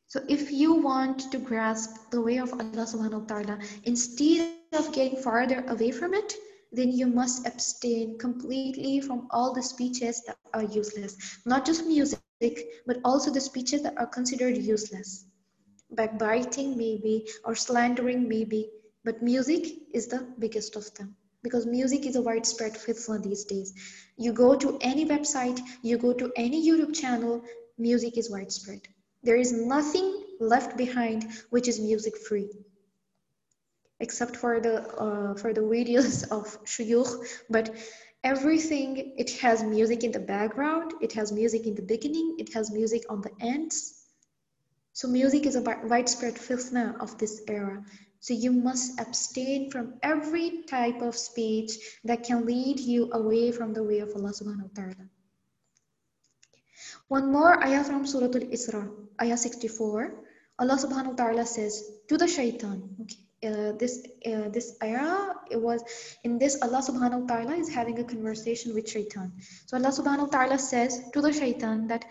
So 0.06 0.20
if 0.28 0.52
you 0.52 0.74
want 0.74 1.32
to 1.32 1.38
grasp 1.38 2.10
the 2.12 2.22
way 2.22 2.38
of 2.38 2.52
Allah 2.52 2.86
subhanahu 2.86 3.22
wa 3.22 3.26
ta'ala, 3.26 3.58
instead 3.82 4.54
of 4.72 4.92
getting 4.92 5.20
farther 5.20 5.64
away 5.66 5.90
from 5.90 6.14
it, 6.14 6.34
then 6.73 6.90
you 6.92 7.06
must 7.06 7.47
abstain 7.47 8.18
completely 8.18 9.00
from 9.00 9.26
all 9.30 9.52
the 9.54 9.62
speeches 9.62 10.23
that 10.26 10.38
are 10.52 10.64
useless. 10.64 11.16
Not 11.44 11.64
just 11.66 11.87
music, 11.87 12.35
but 12.87 12.99
also 13.04 13.30
the 13.30 13.40
speeches 13.40 13.54
that 13.54 13.97
are 13.99 14.06
considered 14.06 14.28
useless. 14.56 15.02
Backbiting 15.91 16.76
maybe, 16.76 17.26
or 17.45 17.54
slandering 17.54 18.28
maybe, 18.28 18.69
but 19.04 19.23
music 19.23 19.67
is 19.93 20.06
the 20.06 20.26
biggest 20.38 20.76
of 20.76 20.93
them 20.95 21.17
because 21.43 21.67
music 21.67 22.06
is 22.06 22.17
a 22.17 22.23
widespread 22.23 22.73
fitna 22.75 23.23
these 23.23 23.45
days. 23.45 23.73
You 24.17 24.32
go 24.32 24.54
to 24.56 24.78
any 24.80 25.04
website, 25.04 25.60
you 25.82 25.99
go 25.99 26.12
to 26.12 26.32
any 26.36 26.67
YouTube 26.69 26.95
channel, 26.95 27.43
music 27.78 28.17
is 28.19 28.30
widespread. 28.30 28.80
There 29.23 29.36
is 29.36 29.52
nothing 29.52 30.23
left 30.41 30.76
behind 30.76 31.26
which 31.50 31.69
is 31.69 31.80
music 31.80 32.17
free 32.17 32.50
except 34.00 34.37
for 34.37 34.61
the 34.61 34.76
uh, 34.97 35.35
for 35.35 35.52
the 35.52 35.61
videos 35.61 36.28
of 36.39 36.59
shuyukh 36.65 37.13
but 37.50 37.75
everything 38.23 39.15
it 39.17 39.30
has 39.41 39.63
music 39.63 40.02
in 40.02 40.13
the 40.13 40.25
background 40.35 40.93
it 41.00 41.13
has 41.13 41.33
music 41.33 41.67
in 41.67 41.75
the 41.75 41.83
beginning 41.83 42.37
it 42.39 42.52
has 42.54 42.71
music 42.71 43.02
on 43.09 43.21
the 43.21 43.30
ends 43.41 44.04
so 44.95 45.09
music 45.09 45.45
is 45.45 45.57
a 45.57 45.61
widespread 45.61 46.37
fitna 46.37 46.97
of 47.00 47.19
this 47.19 47.43
era. 47.49 47.85
So 48.21 48.33
you 48.33 48.52
must 48.52 49.00
abstain 49.00 49.73
from 49.73 49.95
every 50.04 50.63
type 50.69 51.02
of 51.02 51.17
speech 51.17 51.73
that 52.04 52.23
can 52.23 52.47
lead 52.47 52.78
you 52.78 53.11
away 53.13 53.50
from 53.50 53.75
the 53.75 53.83
way 53.83 53.99
of 53.99 54.15
Allah 54.15 54.30
subhanahu 54.30 54.71
wa 54.71 54.75
ta'ala. 54.75 55.07
One 57.09 57.33
more 57.33 57.59
ayah 57.67 57.83
from 57.83 58.07
Surah 58.07 58.30
Al-Isra, 58.39 58.89
ayah 59.21 59.37
64. 59.37 60.15
Allah 60.61 60.78
subhanahu 60.78 61.19
wa 61.19 61.26
ta'ala 61.26 61.45
says 61.45 61.83
to 62.07 62.17
the 62.17 62.28
shaitan, 62.28 62.95
okay, 63.02 63.19
uh, 63.45 63.73
this 63.78 64.07
uh, 64.26 64.49
this 64.49 64.76
ayah 64.83 65.35
it 65.50 65.61
was 65.61 65.83
in 66.25 66.39
this 66.39 66.57
Allah 66.63 66.83
subhanahu 66.83 67.23
wa 67.23 67.26
ta'ala 67.26 67.54
is 67.57 67.69
having 67.69 67.99
a 67.99 68.04
conversation 68.04 68.75
with 68.75 68.89
shaitan. 68.89 69.33
So 69.67 69.76
Allah 69.76 69.93
subhanahu 69.93 70.30
wa 70.30 70.33
ta'ala 70.39 70.59
says 70.59 71.11
to 71.13 71.21
the 71.21 71.33
shaitan 71.33 71.87
that 71.89 72.04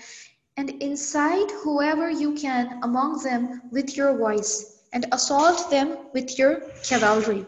and 0.58 0.70
incite 0.82 1.52
whoever 1.64 2.10
you 2.10 2.34
can 2.36 2.80
among 2.84 3.24
them 3.24 3.62
with 3.72 3.98
your 3.98 4.18
voice 4.18 4.84
and 4.94 5.08
assault 5.12 5.70
them 5.72 5.98
with 6.14 6.38
your 6.38 6.62
cavalry. 6.84 7.46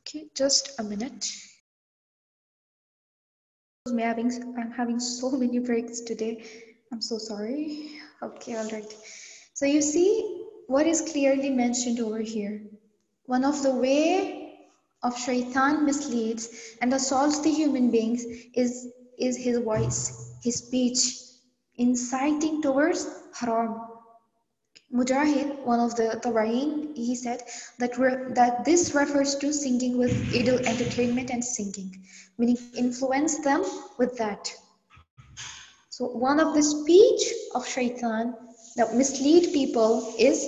Okay, 0.00 0.26
just 0.34 0.80
a 0.80 0.82
minute. 0.82 1.30
Having, 3.86 4.54
I'm 4.58 4.70
having 4.70 5.00
so 5.00 5.30
many 5.42 5.58
breaks 5.58 6.00
today. 6.00 6.44
I'm 6.92 7.02
so 7.02 7.18
sorry. 7.18 8.00
Okay, 8.22 8.56
all 8.56 8.68
right. 8.70 8.92
So 9.54 9.66
you 9.66 9.82
see 9.82 10.44
what 10.66 10.86
is 10.86 11.02
clearly 11.12 11.50
mentioned 11.50 12.00
over 12.00 12.18
here. 12.18 12.62
One 13.26 13.44
of 13.44 13.62
the 13.62 13.74
way 13.74 14.58
of 15.02 15.18
shaitan 15.18 15.84
misleads 15.84 16.48
and 16.82 16.92
assaults 16.92 17.40
the 17.40 17.50
human 17.50 17.90
beings 17.90 18.24
is, 18.54 18.88
is 19.18 19.36
his 19.36 19.58
voice, 19.58 20.34
his 20.42 20.56
speech, 20.56 21.20
inciting 21.76 22.62
towards 22.62 23.08
haram, 23.34 23.80
Mujahid, 24.92 25.64
one 25.64 25.78
of 25.78 25.94
the 25.94 26.20
Tabain, 26.20 26.96
he 26.96 27.14
said 27.14 27.42
that, 27.78 27.94
that 28.34 28.64
this 28.64 28.92
refers 28.92 29.36
to 29.36 29.52
singing 29.52 29.96
with 29.96 30.34
idle 30.34 30.58
entertainment 30.58 31.30
and 31.30 31.44
singing, 31.44 32.04
meaning 32.38 32.58
influence 32.74 33.38
them 33.38 33.62
with 33.98 34.16
that. 34.16 34.52
So 35.90 36.06
one 36.06 36.40
of 36.40 36.54
the 36.54 36.62
speech 36.62 37.22
of 37.54 37.66
shaitan 37.68 38.34
that 38.76 38.96
mislead 38.96 39.52
people 39.52 40.12
is 40.18 40.44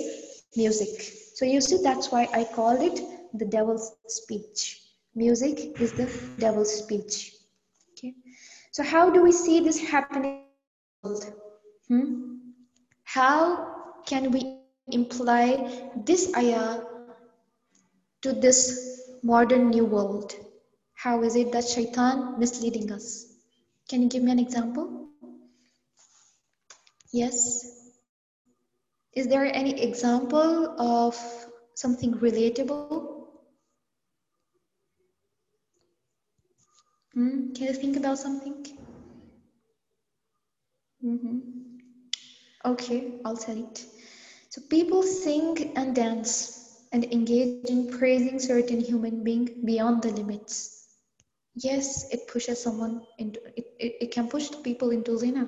music. 0.57 1.13
So 1.33 1.45
you 1.45 1.61
see, 1.61 1.77
that's 1.81 2.11
why 2.11 2.27
I 2.33 2.43
called 2.43 2.81
it 2.81 3.01
the 3.33 3.45
devil's 3.45 3.91
speech. 4.07 4.81
Music 5.15 5.79
is 5.81 5.93
the 5.93 6.09
devil's 6.37 6.73
speech. 6.73 7.33
Okay. 7.91 8.13
So 8.71 8.83
how 8.83 9.09
do 9.09 9.23
we 9.23 9.31
see 9.31 9.59
this 9.59 9.79
happening? 9.79 10.45
Hmm? 11.87 12.37
How 13.03 14.01
can 14.05 14.31
we 14.31 14.59
imply 14.91 15.91
this 16.05 16.31
ayah 16.35 16.81
to 18.21 18.33
this 18.33 19.09
modern 19.23 19.69
new 19.69 19.85
world? 19.85 20.33
How 20.93 21.21
is 21.23 21.35
it 21.35 21.51
that 21.51 21.67
shaitan 21.67 22.39
misleading 22.39 22.91
us? 22.91 23.25
Can 23.89 24.03
you 24.03 24.09
give 24.09 24.23
me 24.23 24.31
an 24.31 24.39
example? 24.39 25.09
Yes. 27.11 27.82
Is 29.15 29.27
there 29.27 29.45
any 29.45 29.81
example 29.81 30.79
of 30.79 31.15
something 31.75 32.13
relatable? 32.15 33.27
Hmm? 37.13 37.53
Can 37.53 37.67
you 37.67 37.73
think 37.73 37.97
about 37.97 38.17
something? 38.17 38.65
Mm 41.03 41.19
-hmm. 41.19 41.37
Okay, 42.65 43.19
I'll 43.25 43.37
tell 43.37 43.57
it. 43.57 43.85
So 44.49 44.61
people 44.69 45.03
sing 45.03 45.73
and 45.75 45.95
dance 45.95 46.63
and 46.91 47.03
engage 47.05 47.69
in 47.69 47.89
praising 47.89 48.39
certain 48.39 48.79
human 48.79 49.23
being 49.23 49.65
beyond 49.65 50.01
the 50.01 50.11
limits. 50.11 50.87
Yes, 51.55 52.09
it 52.11 52.27
pushes 52.27 52.61
someone 52.61 53.01
into 53.17 53.39
it, 53.57 53.65
it, 53.79 53.93
it 54.01 54.11
can 54.11 54.27
push 54.27 54.49
people 54.63 54.91
into 54.91 55.17
zina. 55.17 55.47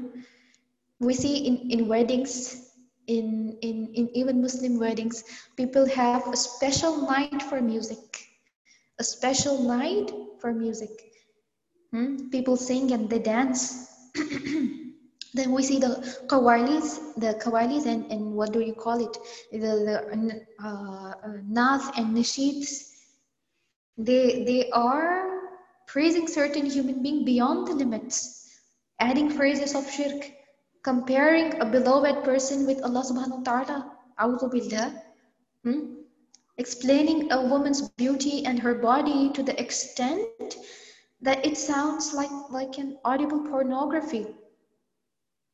We 1.00 1.14
see 1.14 1.48
in, 1.48 1.72
in 1.72 1.88
weddings, 1.88 2.65
in, 3.08 3.58
in, 3.62 3.92
in 3.94 4.10
even 4.14 4.42
Muslim 4.42 4.80
weddings, 4.80 5.24
people 5.58 5.88
have 5.88 6.28
a 6.28 6.38
special 6.38 7.08
night 7.08 7.42
for 7.44 7.62
music. 7.62 8.28
A 9.00 9.04
special 9.04 9.64
night 9.64 10.12
for 10.40 10.54
music. 10.54 10.90
Hmm? 11.92 12.30
People 12.30 12.58
sing 12.58 12.92
and 12.92 13.10
they 13.10 13.20
dance 13.20 13.92
then 15.36 15.52
we 15.52 15.62
see 15.62 15.80
the 15.80 15.90
kawalis, 16.28 17.14
the 17.18 17.34
kawalis, 17.44 17.86
and, 17.86 18.10
and 18.12 18.34
what 18.34 18.54
do 18.54 18.62
you 18.62 18.74
call 18.74 19.06
it? 19.06 19.18
The, 19.52 19.60
the 19.60 20.46
uh, 20.64 21.14
uh, 21.22 21.92
and 21.98 22.16
nasheeds. 22.16 22.92
They, 23.98 24.46
they 24.46 24.70
are 24.72 25.26
praising 25.88 26.28
certain 26.28 26.66
human 26.66 27.04
being 27.04 27.26
beyond 27.26 27.68
the 27.68 27.74
limits, 27.74 28.50
adding 29.00 29.30
phrases 29.30 29.76
of 29.76 29.90
shirk, 29.92 30.32
comparing 30.86 31.60
a 31.60 31.66
beloved 31.66 32.24
person 32.24 32.68
with 32.68 32.80
Allah 32.84 33.02
subhanahu 33.02 33.42
wa 33.42 33.46
ta'ala. 33.50 33.78
A'udhu 34.22 34.52
billah. 34.54 34.94
Hmm? 35.64 36.06
Explaining 36.58 37.32
a 37.32 37.42
woman's 37.42 37.90
beauty 37.98 38.46
and 38.46 38.60
her 38.60 38.76
body 38.76 39.34
to 39.34 39.42
the 39.42 39.60
extent 39.60 40.58
that 41.22 41.44
it 41.44 41.58
sounds 41.58 42.14
like, 42.14 42.30
like 42.52 42.78
an 42.78 43.00
audible 43.04 43.42
pornography. 43.50 44.28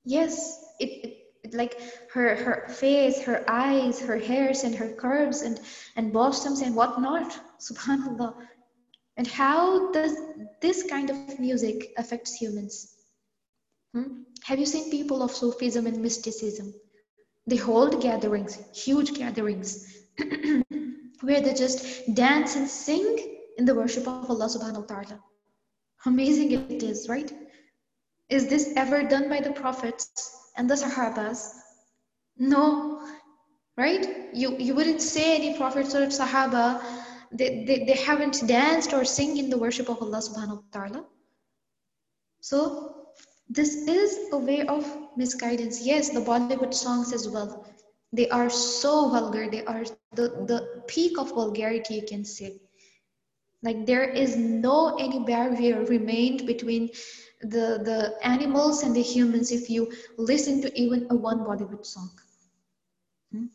Yes, 0.03 0.65
it, 0.81 0.91
it, 1.07 1.17
it 1.45 1.53
like 1.53 1.79
her 2.11 2.35
her 2.35 2.67
face, 2.67 3.23
her 3.23 3.45
eyes, 3.47 4.01
her 4.01 4.19
hairs, 4.19 4.63
and 4.65 4.75
her 4.75 4.91
curves 4.93 5.43
and 5.43 5.61
and 5.95 6.11
blossoms 6.11 6.61
and 6.61 6.75
whatnot. 6.75 7.39
Subhanallah. 7.69 8.35
And 9.15 9.27
how 9.27 9.91
does 9.91 10.17
this 10.61 10.83
kind 10.89 11.09
of 11.09 11.39
music 11.39 11.93
affects 11.97 12.33
humans? 12.33 13.00
Hmm? 13.93 14.23
Have 14.43 14.59
you 14.59 14.65
seen 14.65 14.89
people 14.89 15.21
of 15.21 15.31
Sufism 15.31 15.85
and 15.87 16.01
mysticism? 16.01 16.73
They 17.47 17.57
hold 17.57 18.01
gatherings, 18.01 18.57
huge 18.73 19.13
gatherings, 19.13 19.85
where 21.21 21.41
they 21.41 21.53
just 21.53 22.13
dance 22.13 22.55
and 22.55 22.67
sing 22.67 23.37
in 23.57 23.65
the 23.65 23.75
worship 23.75 24.07
of 24.07 24.29
Allah 24.29 24.45
subhanahu 24.45 24.81
wa 24.81 24.95
ta'ala. 24.95 25.19
Amazing 26.05 26.51
it 26.51 26.83
is, 26.83 27.09
right? 27.09 27.31
Is 28.29 28.47
this 28.47 28.73
ever 28.75 29.03
done 29.03 29.29
by 29.29 29.41
the 29.41 29.51
prophets 29.51 30.35
and 30.55 30.69
the 30.69 30.75
Sahabas? 30.75 31.53
No, 32.37 33.05
right? 33.77 34.07
You, 34.33 34.55
you 34.57 34.73
wouldn't 34.73 35.01
say 35.01 35.35
any 35.35 35.57
prophets 35.57 35.93
or 35.93 36.07
Sahaba, 36.07 36.81
they, 37.31 37.65
they, 37.65 37.83
they 37.85 37.97
haven't 37.97 38.47
danced 38.47 38.93
or 38.93 39.05
sing 39.05 39.37
in 39.37 39.49
the 39.49 39.57
worship 39.57 39.89
of 39.89 40.01
Allah 40.01 40.19
subhanahu 40.19 40.63
wa 40.63 40.63
ta'ala. 40.71 41.05
So 42.39 43.00
this 43.51 43.75
is 43.87 44.29
a 44.31 44.37
way 44.37 44.61
of 44.65 44.85
misguidance. 45.17 45.85
Yes, 45.85 46.09
the 46.09 46.21
Bollywood 46.21 46.73
songs 46.73 47.11
as 47.11 47.27
well. 47.27 47.65
They 48.13 48.29
are 48.29 48.49
so 48.49 49.09
vulgar. 49.09 49.49
They 49.49 49.65
are 49.65 49.83
the, 50.15 50.29
the 50.47 50.83
peak 50.87 51.17
of 51.19 51.29
vulgarity, 51.29 51.95
you 51.95 52.03
can 52.07 52.23
say. 52.23 52.61
Like 53.61 53.85
there 53.85 54.03
is 54.03 54.37
no 54.37 54.95
any 54.97 55.19
barrier 55.19 55.83
remained 55.85 56.47
between 56.47 56.89
the, 57.41 57.79
the 57.83 58.13
animals 58.23 58.83
and 58.83 58.95
the 58.95 59.01
humans 59.01 59.51
if 59.51 59.69
you 59.69 59.91
listen 60.17 60.61
to 60.61 60.79
even 60.79 61.07
a 61.09 61.15
one 61.15 61.39
Bollywood 61.39 61.85
song. 61.85 62.09
Hmm? 63.31 63.45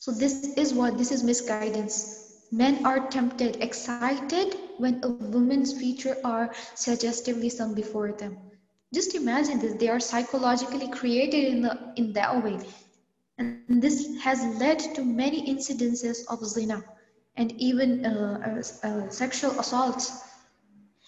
So 0.00 0.12
this 0.12 0.56
is 0.56 0.74
what, 0.74 0.98
this 0.98 1.12
is 1.12 1.22
misguidance. 1.22 2.46
Men 2.50 2.84
are 2.84 3.08
tempted, 3.08 3.56
excited 3.62 4.56
when 4.78 5.00
a 5.04 5.08
woman's 5.08 5.72
features 5.72 6.16
are 6.24 6.52
suggestively 6.74 7.48
sung 7.48 7.74
before 7.74 8.12
them. 8.12 8.38
Just 8.94 9.14
imagine 9.14 9.58
this, 9.60 9.74
they 9.74 9.88
are 9.88 10.00
psychologically 10.00 10.88
created 10.88 11.44
in, 11.52 11.62
the, 11.62 11.76
in 11.96 12.12
that 12.14 12.42
way. 12.44 12.58
And 13.38 13.54
this 13.56 13.86
has 14.22 14.22
led 14.34 14.56
to 14.68 14.78
many 14.78 15.22
incidences 15.26 15.98
of 16.08 16.26
zina 16.26 16.66
and 17.24 17.38
even 17.44 18.04
uh, 18.04 18.62
uh, 18.82 18.88
uh, 18.88 19.08
sexual 19.10 19.50
assaults 19.58 20.12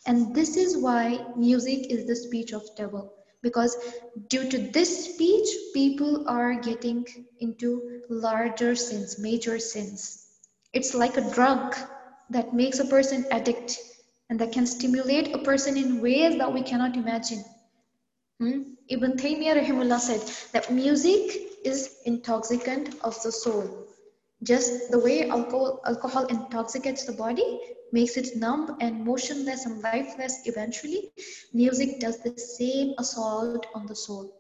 and 0.07 0.35
this 0.35 0.57
is 0.57 0.77
why 0.77 1.19
music 1.37 1.91
is 1.91 2.07
the 2.07 2.17
speech 2.17 2.53
of 2.53 2.63
devil. 2.77 3.13
Because 3.43 3.77
due 4.29 4.49
to 4.49 4.59
this 4.59 5.15
speech, 5.15 5.49
people 5.75 6.25
are 6.29 6.55
getting 6.55 7.05
into 7.41 7.81
larger 8.09 8.75
sins, 8.75 9.19
major 9.19 9.59
sins. 9.59 10.19
It's 10.73 10.95
like 10.95 11.17
a 11.17 11.31
drug 11.33 11.75
that 12.31 12.55
makes 12.55 12.79
a 12.79 12.85
person 12.85 13.25
addict 13.31 13.79
and 14.29 14.41
that 14.41 14.53
can 14.53 14.67
stimulate 14.67 15.35
a 15.35 15.39
person 15.39 15.77
in 15.77 16.01
ways 16.01 16.39
that 16.39 16.53
we 16.53 16.63
cannot 16.63 16.97
imagine. 16.97 17.45
Hmm? 18.41 18.63
Ibn 18.89 19.13
Taymiyyah 19.19 19.63
rahimullah 19.63 20.01
said 20.01 20.23
that 20.53 20.73
music 20.73 21.61
is 21.63 21.99
intoxicant 22.07 22.95
of 23.03 23.23
the 23.23 23.31
soul. 23.31 23.87
Just 24.43 24.91
the 24.91 24.99
way 24.99 25.29
alcohol, 25.29 25.81
alcohol 25.85 26.25
intoxicates 26.25 27.05
the 27.05 27.13
body, 27.13 27.61
makes 27.93 28.17
it 28.17 28.37
numb 28.37 28.79
and 28.81 29.05
motionless 29.05 29.67
and 29.67 29.83
lifeless 29.83 30.41
eventually, 30.47 31.13
music 31.53 32.01
does 32.01 32.19
the 32.23 32.39
same 32.39 32.95
assault 32.99 33.67
on 33.75 33.87
the 33.87 33.95
soul. 33.95 34.33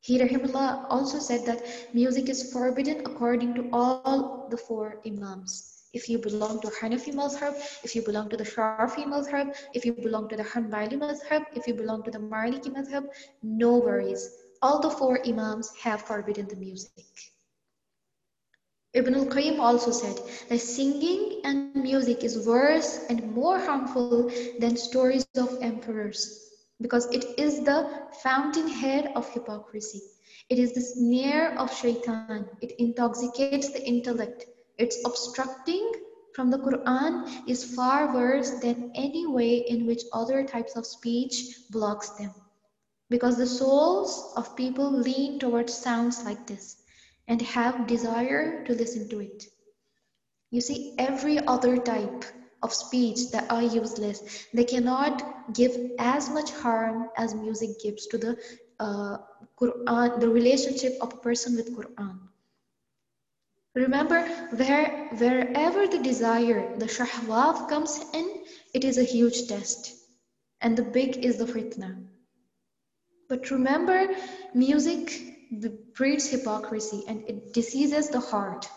He 0.00 0.18
rahimullah 0.18 0.86
also 0.88 1.18
said 1.18 1.44
that 1.44 1.62
music 1.92 2.30
is 2.30 2.52
forbidden 2.52 3.00
according 3.04 3.54
to 3.56 3.68
all 3.70 4.48
the 4.50 4.56
four 4.56 5.00
imams. 5.06 5.73
If 5.94 6.08
you 6.08 6.18
belong 6.18 6.60
to 6.62 6.68
Hanafi 6.68 7.14
madhab, 7.14 7.54
if 7.84 7.94
you 7.94 8.02
belong 8.02 8.28
to 8.30 8.36
the 8.36 8.44
Shafi 8.44 9.04
madhab, 9.06 9.54
if 9.74 9.84
you 9.86 9.92
belong 9.92 10.28
to 10.28 10.36
the 10.36 10.42
Hanbali 10.42 10.98
madhab, 10.98 11.44
if 11.54 11.66
you 11.66 11.74
belong 11.74 12.02
to 12.02 12.10
the 12.10 12.18
Maliki 12.18 12.70
madhab, 12.78 13.04
no 13.42 13.78
worries. 13.78 14.28
All 14.60 14.80
the 14.80 14.90
four 14.90 15.20
imams 15.26 15.72
have 15.82 16.02
forbidden 16.02 16.48
the 16.48 16.56
music. 16.56 17.04
Ibn 18.94 19.14
al-Qayyim 19.14 19.58
also 19.58 19.90
said 19.90 20.18
that 20.48 20.58
singing 20.60 21.40
and 21.44 21.74
music 21.74 22.22
is 22.22 22.46
worse 22.46 23.04
and 23.08 23.32
more 23.32 23.58
harmful 23.58 24.30
than 24.58 24.76
stories 24.76 25.26
of 25.36 25.58
emperors 25.60 26.50
because 26.80 27.06
it 27.06 27.24
is 27.38 27.64
the 27.64 27.88
fountainhead 28.22 29.12
of 29.16 29.28
hypocrisy. 29.32 30.00
It 30.48 30.58
is 30.58 30.74
the 30.74 30.80
snare 30.80 31.58
of 31.58 31.74
shaitan. 31.74 32.48
It 32.62 32.72
intoxicates 32.78 33.72
the 33.72 33.84
intellect. 33.84 34.46
Its 34.78 34.98
obstructing 35.04 35.92
from 36.34 36.50
the 36.50 36.58
Quran 36.58 37.48
is 37.48 37.74
far 37.74 38.12
worse 38.12 38.50
than 38.60 38.90
any 38.94 39.26
way 39.26 39.58
in 39.58 39.86
which 39.86 40.02
other 40.12 40.44
types 40.44 40.76
of 40.76 40.84
speech 40.84 41.56
blocks 41.70 42.10
them. 42.10 42.34
Because 43.08 43.36
the 43.36 43.46
souls 43.46 44.32
of 44.36 44.56
people 44.56 44.90
lean 44.90 45.38
towards 45.38 45.72
sounds 45.72 46.24
like 46.24 46.46
this 46.46 46.82
and 47.28 47.40
have 47.42 47.86
desire 47.86 48.64
to 48.64 48.74
listen 48.74 49.08
to 49.10 49.20
it. 49.20 49.44
You 50.50 50.60
see, 50.60 50.94
every 50.98 51.38
other 51.38 51.76
type 51.76 52.24
of 52.62 52.72
speech 52.72 53.30
that 53.30 53.50
are 53.50 53.62
useless, 53.62 54.46
they 54.52 54.64
cannot 54.64 55.54
give 55.54 55.76
as 55.98 56.30
much 56.30 56.50
harm 56.50 57.10
as 57.16 57.34
music 57.34 57.70
gives 57.82 58.06
to 58.08 58.18
the 58.18 58.36
uh, 58.80 59.18
Quran, 59.60 60.20
the 60.20 60.28
relationship 60.28 60.94
of 61.00 61.12
a 61.12 61.16
person 61.18 61.56
with 61.56 61.76
Quran. 61.76 62.18
Remember, 63.74 64.22
where, 64.56 65.08
wherever 65.16 65.88
the 65.88 65.98
desire, 65.98 66.76
the 66.78 66.86
shahwat 66.86 67.68
comes 67.68 68.00
in, 68.12 68.44
it 68.72 68.84
is 68.84 68.98
a 68.98 69.02
huge 69.02 69.48
test. 69.48 69.92
And 70.60 70.76
the 70.76 70.82
big 70.82 71.24
is 71.24 71.38
the 71.38 71.44
fitna. 71.44 72.06
But 73.28 73.50
remember, 73.50 74.14
music 74.54 75.12
breeds 75.94 76.28
hypocrisy 76.28 77.04
and 77.08 77.28
it 77.28 77.52
diseases 77.52 78.08
the 78.08 78.20
heart. 78.20 78.68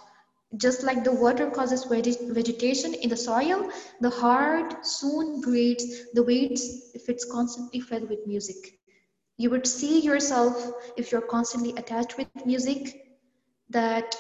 Just 0.56 0.82
like 0.82 1.04
the 1.04 1.12
water 1.12 1.52
causes 1.52 1.84
vegetation 1.84 2.94
in 2.94 3.10
the 3.10 3.18
soil, 3.18 3.70
the 4.02 4.10
heart 4.10 4.86
soon 4.86 5.42
breeds 5.42 5.84
the 6.14 6.24
weeds 6.24 6.92
if 6.94 7.10
it's 7.10 7.26
constantly 7.26 7.82
fed 7.82 8.10
with 8.10 8.26
music. 8.26 8.80
You 9.38 9.50
would 9.52 9.68
see 9.68 10.00
yourself, 10.00 10.72
if 10.96 11.12
you're 11.12 11.22
constantly 11.22 11.72
attached 11.78 12.18
with 12.18 12.30
music, 12.46 13.04
that 13.70 14.16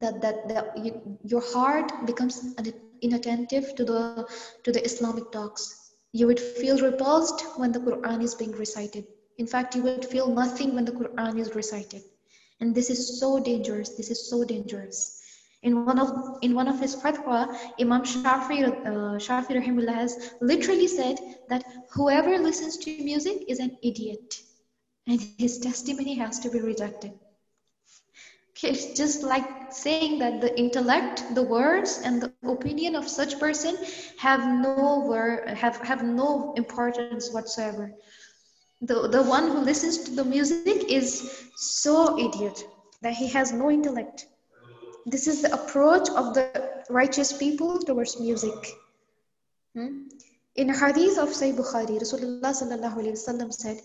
that 0.00 0.20
that, 0.22 0.48
that 0.48 0.76
you, 0.84 1.18
your 1.24 1.40
heart 1.40 1.92
becomes 2.06 2.54
inattentive 3.02 3.74
to 3.76 3.84
the 3.84 4.26
to 4.64 4.72
the 4.72 4.84
Islamic 4.84 5.30
talks. 5.32 5.62
You 6.12 6.26
would 6.26 6.40
feel 6.40 6.78
repulsed 6.78 7.44
when 7.56 7.72
the 7.72 7.80
Quran 7.80 8.22
is 8.22 8.34
being 8.34 8.52
recited 8.52 9.04
in 9.38 9.46
fact, 9.46 9.76
you 9.76 9.82
would 9.82 10.04
feel 10.04 10.28
nothing 10.28 10.74
when 10.74 10.84
the 10.84 10.92
Quran 10.92 11.38
is 11.38 11.54
recited. 11.54 12.02
And 12.60 12.74
this 12.74 12.90
is 12.90 13.20
so 13.20 13.38
dangerous. 13.38 13.90
This 13.90 14.10
is 14.10 14.28
so 14.28 14.44
dangerous. 14.44 15.22
In 15.62 15.84
one 15.84 15.98
of 15.98 16.10
in 16.42 16.54
one 16.54 16.68
of 16.68 16.80
his 16.80 16.96
fatwa, 16.96 17.46
Imam 17.80 18.02
Shafi, 18.02 18.64
uh, 18.64 19.18
Shafi 19.26 19.54
rahimullah 19.58 19.94
has 19.94 20.16
literally 20.40 20.88
said 20.88 21.18
that 21.48 21.64
whoever 21.94 22.38
listens 22.38 22.76
to 22.78 22.96
music 23.04 23.44
is 23.48 23.58
an 23.60 23.76
idiot, 23.82 24.42
and 25.06 25.20
his 25.38 25.58
testimony 25.58 26.14
has 26.14 26.38
to 26.40 26.50
be 26.50 26.60
rejected. 26.60 27.12
It's 28.62 28.96
just 28.98 29.22
like 29.22 29.72
saying 29.72 30.18
that 30.18 30.40
the 30.40 30.58
intellect, 30.58 31.34
the 31.34 31.42
words, 31.42 32.00
and 32.04 32.20
the 32.20 32.32
opinion 32.48 32.96
of 32.96 33.08
such 33.08 33.38
person 33.38 33.76
have 34.18 34.40
no 34.40 35.12
have 35.54 35.76
have 35.78 36.02
no 36.02 36.54
importance 36.56 37.32
whatsoever 37.32 37.94
the, 38.80 39.08
the 39.08 39.22
one 39.22 39.50
who 39.50 39.58
listens 39.58 39.98
to 39.98 40.10
the 40.12 40.24
music 40.24 40.84
is 40.88 41.48
so 41.56 42.18
idiot 42.18 42.62
that 43.02 43.14
he 43.14 43.28
has 43.28 43.52
no 43.52 43.70
intellect. 43.70 44.26
This 45.06 45.26
is 45.26 45.42
the 45.42 45.52
approach 45.52 46.08
of 46.10 46.34
the 46.34 46.84
righteous 46.88 47.36
people 47.36 47.78
towards 47.78 48.20
music. 48.20 48.54
Hmm? 49.74 50.04
In 50.54 50.68
hadith 50.68 51.18
of 51.18 51.30
Sahih 51.30 51.56
Bukhari, 51.56 52.00
Rasulullah 52.00 52.54
said, 53.52 53.80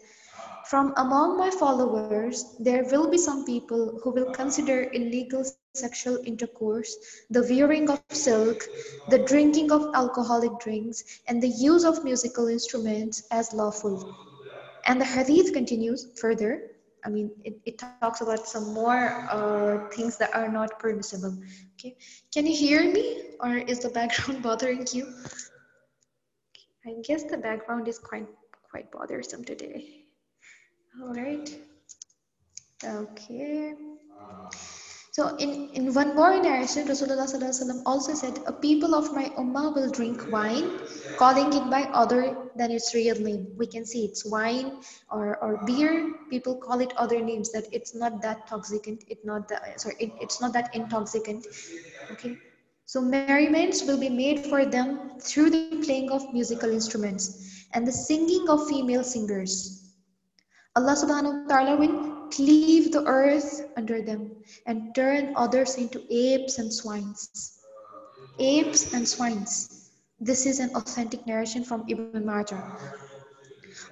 From 0.70 0.94
among 0.98 1.38
my 1.38 1.52
followers, 1.52 2.56
there 2.60 2.84
will 2.92 3.10
be 3.10 3.18
some 3.18 3.46
people 3.46 4.00
who 4.04 4.12
will 4.12 4.32
consider 4.32 4.90
illegal 4.94 5.44
sexual 5.44 6.18
intercourse, 6.26 6.96
the 7.30 7.42
wearing 7.50 7.90
of 7.90 8.02
silk, 8.12 8.64
the 9.10 9.20
drinking 9.20 9.72
of 9.72 9.92
alcoholic 9.94 10.58
drinks, 10.60 11.22
and 11.28 11.42
the 11.42 11.50
use 11.50 11.84
of 11.84 12.04
musical 12.04 12.48
instruments 12.48 13.24
as 13.32 13.54
lawful. 13.54 14.16
And 14.86 15.00
the 15.00 15.06
hadith 15.06 15.54
continues 15.54 16.08
further. 16.20 16.72
I 17.06 17.10
mean, 17.10 17.32
it, 17.44 17.60
it 17.66 17.78
talks 17.80 18.22
about 18.22 18.48
some 18.48 18.74
more 18.74 19.28
uh, 19.30 19.90
things 19.90 20.18
that 20.18 20.34
are 20.34 20.50
not 20.50 20.80
permissible. 20.80 21.26
Okay, 21.74 21.96
can 22.34 22.46
you 22.46 22.56
hear 22.56 22.92
me, 22.92 23.22
or 23.40 23.58
is 23.58 23.80
the 23.80 23.90
background 23.90 24.42
bothering 24.44 24.86
you? 24.92 25.08
I 26.86 26.96
guess 27.04 27.24
the 27.24 27.38
background 27.38 27.88
is 27.88 28.00
quite 28.00 28.28
quite 28.70 28.92
bothersome 28.92 29.44
today. 29.44 30.03
All 31.02 31.14
right. 31.14 31.50
Okay. 32.84 33.74
So 35.12 35.36
in, 35.38 35.70
in 35.74 35.94
one 35.94 36.16
more 36.16 36.42
narration, 36.42 36.88
Rasulullah 36.88 37.82
also 37.86 38.14
said, 38.14 38.40
A 38.48 38.52
people 38.52 38.96
of 38.96 39.14
my 39.14 39.26
ummah 39.38 39.76
will 39.76 39.92
drink 39.92 40.32
wine, 40.32 40.80
calling 41.18 41.54
it 41.54 41.70
by 41.70 41.84
other 41.94 42.50
than 42.56 42.72
its 42.72 42.96
real 42.96 43.20
name. 43.20 43.48
We 43.56 43.68
can 43.68 43.86
see 43.86 44.06
it's 44.06 44.26
wine 44.26 44.80
or, 45.12 45.38
or 45.38 45.64
beer. 45.66 46.14
People 46.32 46.56
call 46.56 46.80
it 46.82 46.94
other 46.98 47.22
names 47.22 47.52
that 47.52 47.66
it's 47.72 47.94
not 47.94 48.22
that 48.24 48.48
toxicant. 48.48 49.04
It 49.08 49.24
not 49.24 49.48
that 49.50 49.80
sorry, 49.80 49.96
it, 50.00 50.12
it's 50.20 50.42
not 50.42 50.54
that 50.54 50.76
intoxicant. 50.76 51.46
Okay. 52.12 52.38
So 52.86 53.02
merriments 53.02 53.86
will 53.86 54.00
be 54.00 54.10
made 54.10 54.48
for 54.48 54.66
them 54.66 55.20
through 55.20 55.52
the 55.52 55.82
playing 55.84 56.12
of 56.12 56.34
musical 56.34 56.72
instruments 56.72 57.68
and 57.74 57.88
the 57.88 57.92
singing 57.92 58.50
of 58.50 58.68
female 58.68 59.04
singers. 59.04 59.83
Allah 60.74 60.98
subhanahu 60.98 61.46
wa 61.46 61.48
ta'ala 61.54 61.74
will 61.78 62.26
cleave 62.34 62.90
the 62.90 63.06
earth 63.06 63.70
under 63.78 64.02
them 64.02 64.34
and 64.66 64.90
turn 64.98 65.30
others 65.38 65.78
into 65.78 66.02
apes 66.10 66.58
and 66.58 66.74
swines. 66.74 67.62
Apes 68.40 68.90
and 68.94 69.06
swines. 69.06 69.92
This 70.18 70.50
is 70.50 70.58
an 70.58 70.74
authentic 70.74 71.28
narration 71.30 71.64
from 71.64 71.86
Ibn 71.86 72.26
Majah. 72.26 72.58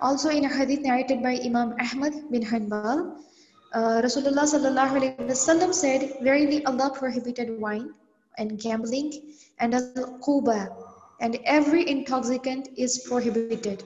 Also 0.01 0.33
in 0.33 0.45
a 0.45 0.49
hadith 0.49 0.81
narrated 0.81 1.21
by 1.21 1.37
Imam 1.37 1.77
Ahmad 1.77 2.17
bin 2.33 2.41
Hanbal, 2.41 3.13
uh, 3.77 4.01
Rasulullah 4.01 4.49
sallallahu 4.49 4.97
alaihi 4.97 5.29
wasallam 5.29 5.69
said, 5.69 6.17
"Verily 6.25 6.65
Allah 6.65 6.89
prohibited 6.97 7.61
wine 7.61 7.93
and 8.41 8.57
gambling 8.57 9.37
and 9.61 9.77
al-quba, 9.77 10.73
and 11.21 11.37
every 11.45 11.85
intoxicant 11.85 12.73
is 12.73 13.05
prohibited." 13.05 13.85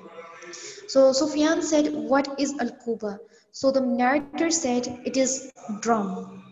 So 0.87 1.11
Sufyan 1.13 1.61
said, 1.61 1.93
"What 1.93 2.27
is 2.39 2.53
al-quba?" 2.59 3.19
So 3.51 3.71
the 3.71 3.81
narrator 3.81 4.51
said 4.51 4.87
it 5.05 5.17
is 5.17 5.51
drum. 5.81 6.43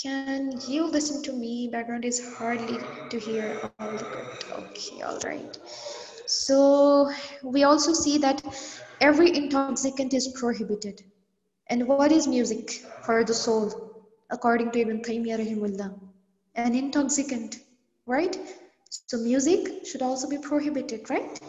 Can 0.00 0.60
you 0.68 0.86
listen 0.86 1.22
to 1.24 1.32
me? 1.32 1.68
Background 1.68 2.04
is 2.04 2.34
hardly 2.36 2.78
to 3.10 3.18
hear. 3.18 3.60
All 3.80 3.90
good. 3.90 4.06
Okay, 4.58 5.02
all 5.02 5.18
right. 5.24 5.58
So 6.26 7.10
we 7.42 7.64
also 7.64 7.92
see 7.92 8.18
that 8.18 8.42
every 9.00 9.34
intoxicant 9.36 10.14
is 10.14 10.28
prohibited. 10.28 11.02
And 11.68 11.86
what 11.88 12.12
is 12.12 12.28
music 12.28 12.70
for 13.02 13.24
the 13.24 13.34
soul? 13.34 14.06
According 14.30 14.70
to 14.72 14.80
Ibn 14.80 15.02
Taymiyyah 15.02 15.38
rahimullah. 15.40 15.98
An 16.54 16.74
intoxicant, 16.74 17.58
right? 18.06 18.38
So 18.90 19.18
music 19.18 19.86
should 19.86 20.02
also 20.02 20.28
be 20.28 20.38
prohibited, 20.38 21.10
right? 21.10 21.40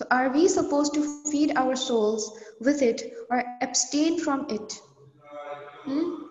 So 0.00 0.06
are 0.10 0.30
we 0.30 0.48
supposed 0.48 0.94
to 0.94 1.02
feed 1.30 1.52
our 1.56 1.76
souls 1.76 2.32
with 2.58 2.80
it 2.80 3.02
or 3.28 3.44
abstain 3.60 4.18
from 4.18 4.46
it? 4.48 4.80
Hmm? 5.84 6.22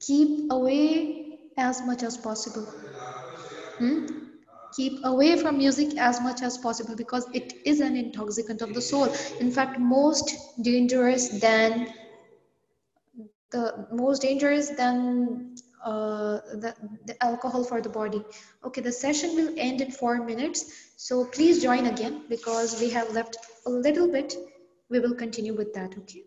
Keep 0.00 0.50
away 0.50 1.40
as 1.58 1.82
much 1.82 2.02
as 2.02 2.16
possible. 2.16 2.64
Hmm? 3.76 4.06
Keep 4.74 5.04
away 5.04 5.36
from 5.36 5.58
music 5.58 5.98
as 5.98 6.22
much 6.22 6.40
as 6.40 6.56
possible 6.56 6.96
because 6.96 7.28
it 7.34 7.52
is 7.66 7.80
an 7.80 7.94
intoxicant 7.94 8.62
of 8.62 8.72
the 8.72 8.80
soul. 8.80 9.12
In 9.38 9.50
fact, 9.50 9.78
most 9.78 10.34
dangerous 10.62 11.28
than 11.28 11.92
the 13.50 13.86
most 13.92 14.22
dangerous 14.22 14.70
than 14.70 15.53
uh, 15.84 16.40
the, 16.54 16.74
the 17.06 17.22
alcohol 17.22 17.62
for 17.62 17.80
the 17.80 17.88
body. 17.88 18.22
Okay, 18.64 18.80
the 18.80 18.92
session 18.92 19.36
will 19.36 19.54
end 19.56 19.80
in 19.80 19.90
four 19.90 20.24
minutes. 20.24 20.92
So 20.96 21.24
please 21.26 21.62
join 21.62 21.86
again 21.86 22.22
because 22.28 22.80
we 22.80 22.90
have 22.90 23.12
left 23.12 23.36
a 23.66 23.70
little 23.70 24.10
bit. 24.10 24.36
We 24.90 25.00
will 25.00 25.14
continue 25.14 25.54
with 25.54 25.74
that, 25.74 25.96
okay? 25.98 26.24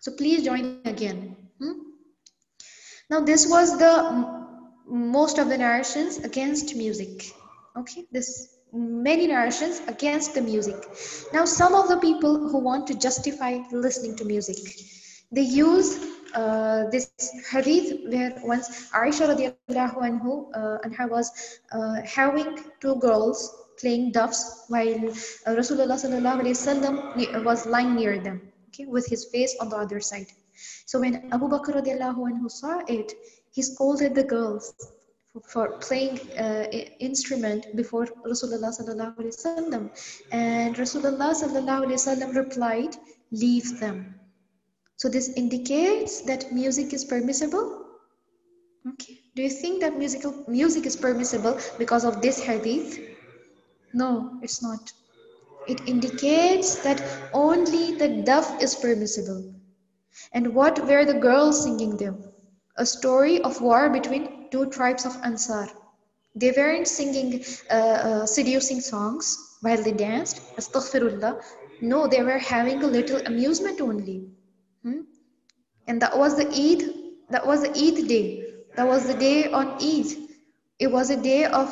So 0.00 0.12
please 0.12 0.44
join 0.44 0.80
again. 0.84 1.36
Hmm? 1.60 1.72
Now 3.10 3.20
this 3.20 3.48
was 3.48 3.78
the 3.78 4.44
most 4.86 5.38
of 5.38 5.48
the 5.48 5.58
narrations 5.58 6.18
against 6.18 6.76
music. 6.76 7.32
Okay, 7.76 8.06
this 8.12 8.54
many 8.72 9.26
narrations 9.26 9.80
against 9.86 10.34
the 10.34 10.42
music. 10.42 10.76
Now 11.32 11.44
some 11.44 11.74
of 11.74 11.88
the 11.88 11.96
people 11.96 12.48
who 12.48 12.58
want 12.58 12.86
to 12.88 12.94
justify 12.94 13.60
listening 13.72 14.16
to 14.16 14.24
music, 14.24 14.56
they 15.32 15.42
use 15.42 15.98
uh, 16.34 16.90
this 16.90 17.10
hadith 17.50 18.00
where 18.12 18.32
once 18.44 18.90
Aisha 18.92 19.26
radiallahu 19.32 19.98
anhu, 20.08 20.32
uh, 20.54 20.78
anha 20.86 21.08
was 21.08 21.30
uh, 21.72 21.96
having 22.04 22.58
two 22.80 22.96
girls 22.96 23.54
playing 23.80 24.12
duffs 24.12 24.64
while 24.68 25.08
uh, 25.08 25.54
Rasulullah 25.60 25.98
sallallahu 26.04 26.42
alaihi 26.42 26.56
wasallam 26.58 27.44
was 27.44 27.66
lying 27.66 27.94
near 27.94 28.18
them, 28.18 28.40
okay, 28.68 28.86
with 28.86 29.06
his 29.06 29.24
face 29.26 29.56
on 29.60 29.68
the 29.68 29.76
other 29.76 30.00
side. 30.00 30.26
So 30.86 31.00
when 31.00 31.14
Abu 31.32 31.48
Bakr 31.48 31.74
radiallahu 31.80 32.20
anhu 32.30 32.50
saw 32.50 32.80
it, 32.86 33.12
he 33.50 33.62
scolded 33.62 34.14
the 34.14 34.24
girls 34.24 34.74
for 35.48 35.78
playing 35.78 36.20
uh, 36.38 36.66
instrument 37.00 37.66
before 37.74 38.06
Rasulullah 38.24 38.70
sallallahu 38.78 39.16
alaihi 39.18 39.34
wasallam, 39.36 39.90
and 40.30 40.76
Rasulullah 40.76 41.32
sallallahu 41.34 41.86
alaihi 41.86 41.98
wasallam 42.02 42.36
replied, 42.36 42.96
"Leave 43.32 43.80
them." 43.80 44.14
So 44.96 45.08
this 45.08 45.28
indicates 45.30 46.22
that 46.22 46.52
music 46.52 46.92
is 46.92 47.04
permissible. 47.04 47.84
Okay. 48.86 49.20
Do 49.34 49.42
you 49.42 49.50
think 49.50 49.80
that 49.80 49.98
musical 49.98 50.44
music 50.46 50.86
is 50.86 50.96
permissible 50.96 51.58
because 51.78 52.04
of 52.04 52.20
this 52.22 52.38
hadith? 52.42 53.00
No, 53.92 54.38
it's 54.42 54.62
not. 54.62 54.92
It 55.66 55.80
indicates 55.88 56.76
that 56.82 57.02
only 57.32 57.96
the 57.96 58.22
duff 58.22 58.62
is 58.62 58.74
permissible. 58.74 59.54
And 60.32 60.54
what 60.54 60.86
were 60.86 61.04
the 61.04 61.14
girls 61.18 61.64
singing 61.64 61.96
them? 61.96 62.22
A 62.76 62.84
story 62.84 63.40
of 63.40 63.60
war 63.60 63.88
between 63.88 64.50
two 64.50 64.66
tribes 64.66 65.06
of 65.06 65.16
Ansar. 65.24 65.68
They 66.34 66.52
weren't 66.52 66.88
singing 66.88 67.44
uh, 67.70 67.74
uh, 67.74 68.26
seducing 68.26 68.80
songs 68.80 69.56
while 69.60 69.82
they 69.82 69.92
danced. 69.92 70.42
Astaghfirullah. 70.56 71.42
No, 71.80 72.06
they 72.06 72.22
were 72.22 72.38
having 72.38 72.82
a 72.82 72.86
little 72.86 73.20
amusement 73.26 73.80
only. 73.80 74.28
And 75.86 76.00
that 76.02 76.16
was 76.16 76.36
the 76.36 76.48
Eid, 76.48 76.94
that 77.30 77.46
was 77.46 77.62
the 77.62 77.70
Eid 77.70 78.08
day. 78.08 78.46
That 78.76 78.86
was 78.86 79.06
the 79.06 79.14
day 79.14 79.50
on 79.50 79.74
Eid. 79.82 80.06
It 80.78 80.90
was 80.90 81.10
a 81.10 81.16
day 81.20 81.44
of, 81.44 81.68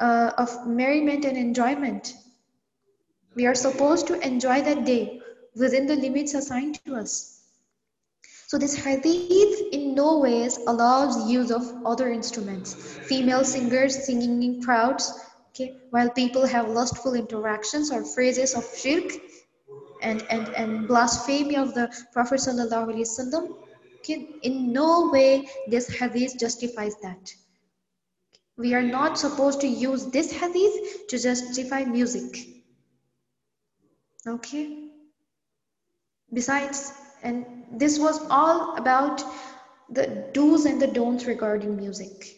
uh, 0.00 0.32
of 0.38 0.66
merriment 0.66 1.24
and 1.24 1.36
enjoyment. 1.36 2.14
We 3.34 3.46
are 3.46 3.54
supposed 3.54 4.06
to 4.08 4.20
enjoy 4.26 4.62
that 4.62 4.84
day 4.84 5.20
within 5.54 5.86
the 5.86 5.96
limits 5.96 6.34
assigned 6.34 6.82
to 6.86 6.94
us. 6.94 7.38
So 8.46 8.56
this 8.56 8.74
hadith 8.74 9.60
in 9.72 9.94
no 9.94 10.20
ways 10.20 10.58
allows 10.66 11.30
use 11.30 11.50
of 11.50 11.62
other 11.84 12.10
instruments. 12.10 12.72
Female 12.74 13.44
singers 13.44 14.06
singing 14.06 14.42
in 14.42 14.62
crowds, 14.62 15.12
okay, 15.50 15.76
while 15.90 16.08
people 16.08 16.46
have 16.46 16.70
lustful 16.70 17.12
interactions 17.12 17.92
or 17.92 18.04
phrases 18.04 18.54
of 18.54 18.64
shirk, 18.74 19.12
and, 20.02 20.24
and, 20.30 20.48
and 20.48 20.88
blasphemy 20.88 21.56
of 21.56 21.74
the 21.74 21.90
Prophet 22.12 22.40
Alaihi 22.40 23.00
Wasallam, 23.00 23.54
in 24.42 24.72
no 24.72 25.10
way 25.10 25.48
this 25.68 25.88
hadith 25.88 26.38
justifies 26.38 26.94
that. 27.02 27.34
We 28.56 28.74
are 28.74 28.82
not 28.82 29.18
supposed 29.18 29.60
to 29.60 29.68
use 29.68 30.06
this 30.06 30.32
hadith 30.32 31.06
to 31.08 31.18
justify 31.18 31.84
music. 31.84 32.48
Okay? 34.26 34.88
Besides, 36.32 36.92
and 37.22 37.64
this 37.72 37.98
was 37.98 38.20
all 38.30 38.76
about 38.76 39.22
the 39.90 40.28
do's 40.32 40.64
and 40.64 40.80
the 40.80 40.86
don'ts 40.86 41.24
regarding 41.24 41.76
music. 41.76 42.37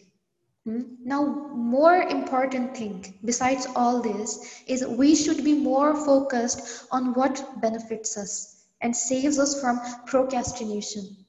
Hmm? 0.65 0.81
Now, 1.03 1.25
more 1.55 2.03
important 2.03 2.77
thing 2.77 3.17
besides 3.25 3.67
all 3.75 4.01
this 4.01 4.61
is 4.67 4.85
we 4.85 5.15
should 5.15 5.43
be 5.43 5.53
more 5.53 5.95
focused 5.95 6.85
on 6.91 7.13
what 7.13 7.59
benefits 7.61 8.15
us 8.15 8.63
and 8.79 8.95
saves 8.95 9.39
us 9.39 9.59
from 9.59 9.81
procrastination. 10.05 11.25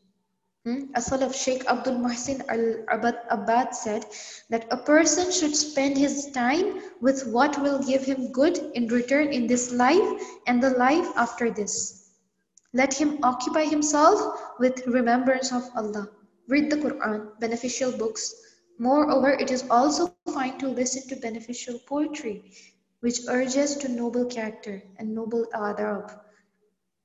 Hmm? 0.64 0.92
A 0.94 1.00
Salaf 1.00 1.34
Sheikh 1.34 1.64
Abdul 1.66 1.94
Muhsin 1.94 2.44
Al 2.48 2.84
Abbad 3.30 3.74
said 3.74 4.04
that 4.50 4.66
a 4.70 4.76
person 4.76 5.32
should 5.32 5.56
spend 5.56 5.96
his 5.96 6.30
time 6.30 6.82
with 7.00 7.26
what 7.26 7.60
will 7.62 7.82
give 7.82 8.04
him 8.04 8.32
good 8.32 8.58
in 8.74 8.86
return 8.88 9.32
in 9.32 9.46
this 9.46 9.72
life 9.72 10.22
and 10.46 10.62
the 10.62 10.70
life 10.70 11.08
after 11.16 11.50
this. 11.50 12.10
Let 12.74 12.94
him 12.94 13.18
occupy 13.22 13.64
himself 13.64 14.20
with 14.58 14.86
remembrance 14.86 15.52
of 15.52 15.68
Allah. 15.74 16.10
Read 16.48 16.70
the 16.70 16.76
Quran, 16.76 17.40
beneficial 17.40 17.92
books. 17.92 18.34
Moreover, 18.82 19.30
it 19.30 19.52
is 19.52 19.62
also 19.70 20.12
fine 20.34 20.58
to 20.58 20.66
listen 20.66 21.06
to 21.06 21.14
beneficial 21.14 21.78
poetry, 21.86 22.50
which 22.98 23.20
urges 23.28 23.76
to 23.76 23.88
noble 23.88 24.24
character 24.24 24.82
and 24.96 25.14
noble 25.14 25.46
adab. 25.54 26.18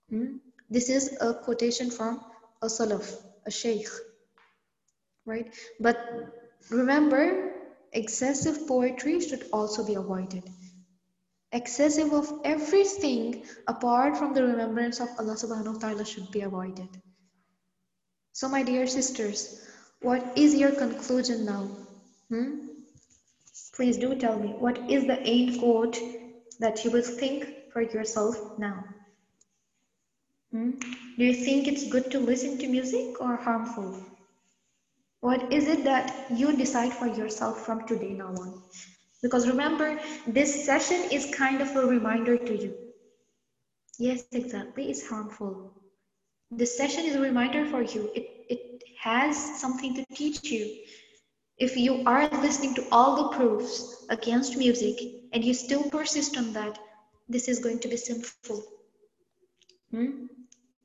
Hmm? 0.09 0.37
This 0.71 0.89
is 0.89 1.15
a 1.21 1.35
quotation 1.35 1.91
from 1.91 2.25
a 2.63 2.65
Salaf 2.65 3.13
a 3.45 3.51
sheikh, 3.51 3.87
right? 5.27 5.53
But 5.79 6.01
remember, 6.71 7.53
excessive 7.93 8.67
poetry 8.67 9.21
should 9.21 9.45
also 9.53 9.85
be 9.85 9.93
avoided. 9.93 10.49
Excessive 11.51 12.11
of 12.11 12.41
everything 12.43 13.45
apart 13.67 14.17
from 14.17 14.33
the 14.33 14.41
remembrance 14.41 14.99
of 14.99 15.09
Allah 15.19 15.37
subhanahu 15.37 15.75
wa 15.75 15.79
ta'ala 15.79 16.05
should 16.05 16.31
be 16.31 16.41
avoided. 16.41 16.89
So, 18.33 18.49
my 18.49 18.63
dear 18.63 18.87
sisters, 18.87 19.61
what 20.01 20.37
is 20.37 20.55
your 20.55 20.71
conclusion 20.71 21.45
now? 21.45 21.67
Hmm? 22.29 22.67
Please 23.75 23.97
do 23.97 24.15
tell 24.15 24.39
me, 24.39 24.49
what 24.49 24.77
is 24.89 25.05
the 25.05 25.19
end 25.19 25.59
quote 25.59 25.99
that 26.59 26.83
you 26.83 26.91
will 26.91 27.01
think 27.01 27.71
for 27.71 27.81
yourself 27.81 28.57
now? 28.57 28.83
Hmm? 30.51 30.71
Do 31.17 31.25
you 31.25 31.33
think 31.33 31.67
it's 31.67 31.89
good 31.89 32.11
to 32.11 32.19
listen 32.19 32.57
to 32.59 32.67
music 32.67 33.21
or 33.21 33.35
harmful? 33.35 34.01
What 35.21 35.51
is 35.51 35.67
it 35.67 35.83
that 35.83 36.13
you 36.31 36.55
decide 36.55 36.93
for 36.93 37.07
yourself 37.07 37.65
from 37.65 37.87
today 37.87 38.13
now 38.13 38.33
on? 38.35 38.61
Because 39.21 39.47
remember, 39.47 39.99
this 40.27 40.65
session 40.65 41.11
is 41.11 41.33
kind 41.35 41.61
of 41.61 41.75
a 41.75 41.85
reminder 41.85 42.37
to 42.37 42.55
you. 42.55 42.73
Yes, 43.99 44.23
exactly, 44.31 44.89
it's 44.89 45.07
harmful. 45.07 45.73
This 46.51 46.77
session 46.77 47.05
is 47.05 47.15
a 47.15 47.21
reminder 47.21 47.65
for 47.65 47.81
you. 47.81 48.11
It, 48.15 48.36
it 48.49 48.83
has 48.99 49.59
something 49.59 49.95
to 49.95 50.05
teach 50.13 50.49
you. 50.51 50.83
If 51.57 51.77
you 51.77 52.03
are 52.05 52.27
listening 52.29 52.75
to 52.75 52.85
all 52.91 53.15
the 53.15 53.37
proofs 53.37 54.05
against 54.09 54.57
music 54.57 54.99
and 55.33 55.43
you 55.43 55.53
still 55.53 55.83
persist 55.89 56.37
on 56.37 56.53
that, 56.53 56.77
this 57.29 57.47
is 57.47 57.59
going 57.59 57.79
to 57.79 57.87
be 57.87 57.97
sinful. 57.97 58.63
Hmm? 59.91 60.25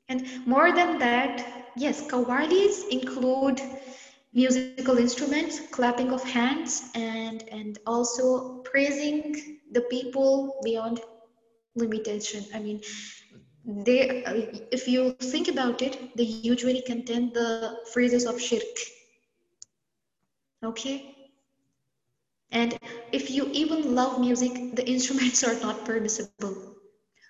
And 0.09 0.27
more 0.45 0.71
than 0.71 0.99
that, 0.99 1.45
yes, 1.75 2.01
qawwalis 2.07 2.87
include 2.89 3.61
musical 4.33 4.97
instruments, 4.97 5.59
clapping 5.71 6.11
of 6.11 6.23
hands, 6.23 6.83
and, 6.95 7.43
and 7.49 7.77
also 7.85 8.61
praising 8.63 9.59
the 9.71 9.81
people 9.81 10.59
beyond 10.63 10.99
limitation. 11.75 12.43
I 12.53 12.59
mean, 12.59 12.81
they, 13.65 14.23
if 14.71 14.87
you 14.87 15.11
think 15.13 15.47
about 15.47 15.81
it, 15.81 16.15
they 16.15 16.23
usually 16.23 16.81
contain 16.81 17.33
the 17.33 17.77
phrases 17.91 18.25
of 18.25 18.39
shirk. 18.41 18.63
Okay? 20.63 21.15
And 22.51 22.77
if 23.11 23.29
you 23.31 23.49
even 23.51 23.95
love 23.95 24.19
music, 24.19 24.75
the 24.75 24.87
instruments 24.95 25.43
are 25.43 25.59
not 25.61 25.85
permissible. 25.85 26.75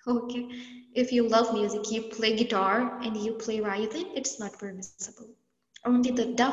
Okay? 0.06 0.48
If 0.94 1.12
you 1.12 1.28
love 1.28 1.52
music, 1.54 1.90
you 1.90 2.02
play 2.02 2.36
guitar 2.36 3.00
and 3.02 3.16
you 3.16 3.32
play 3.34 3.60
violin, 3.60 4.12
it's 4.14 4.38
not 4.40 4.58
permissible. 4.58 5.28
Only 5.84 6.10
the 6.10 6.26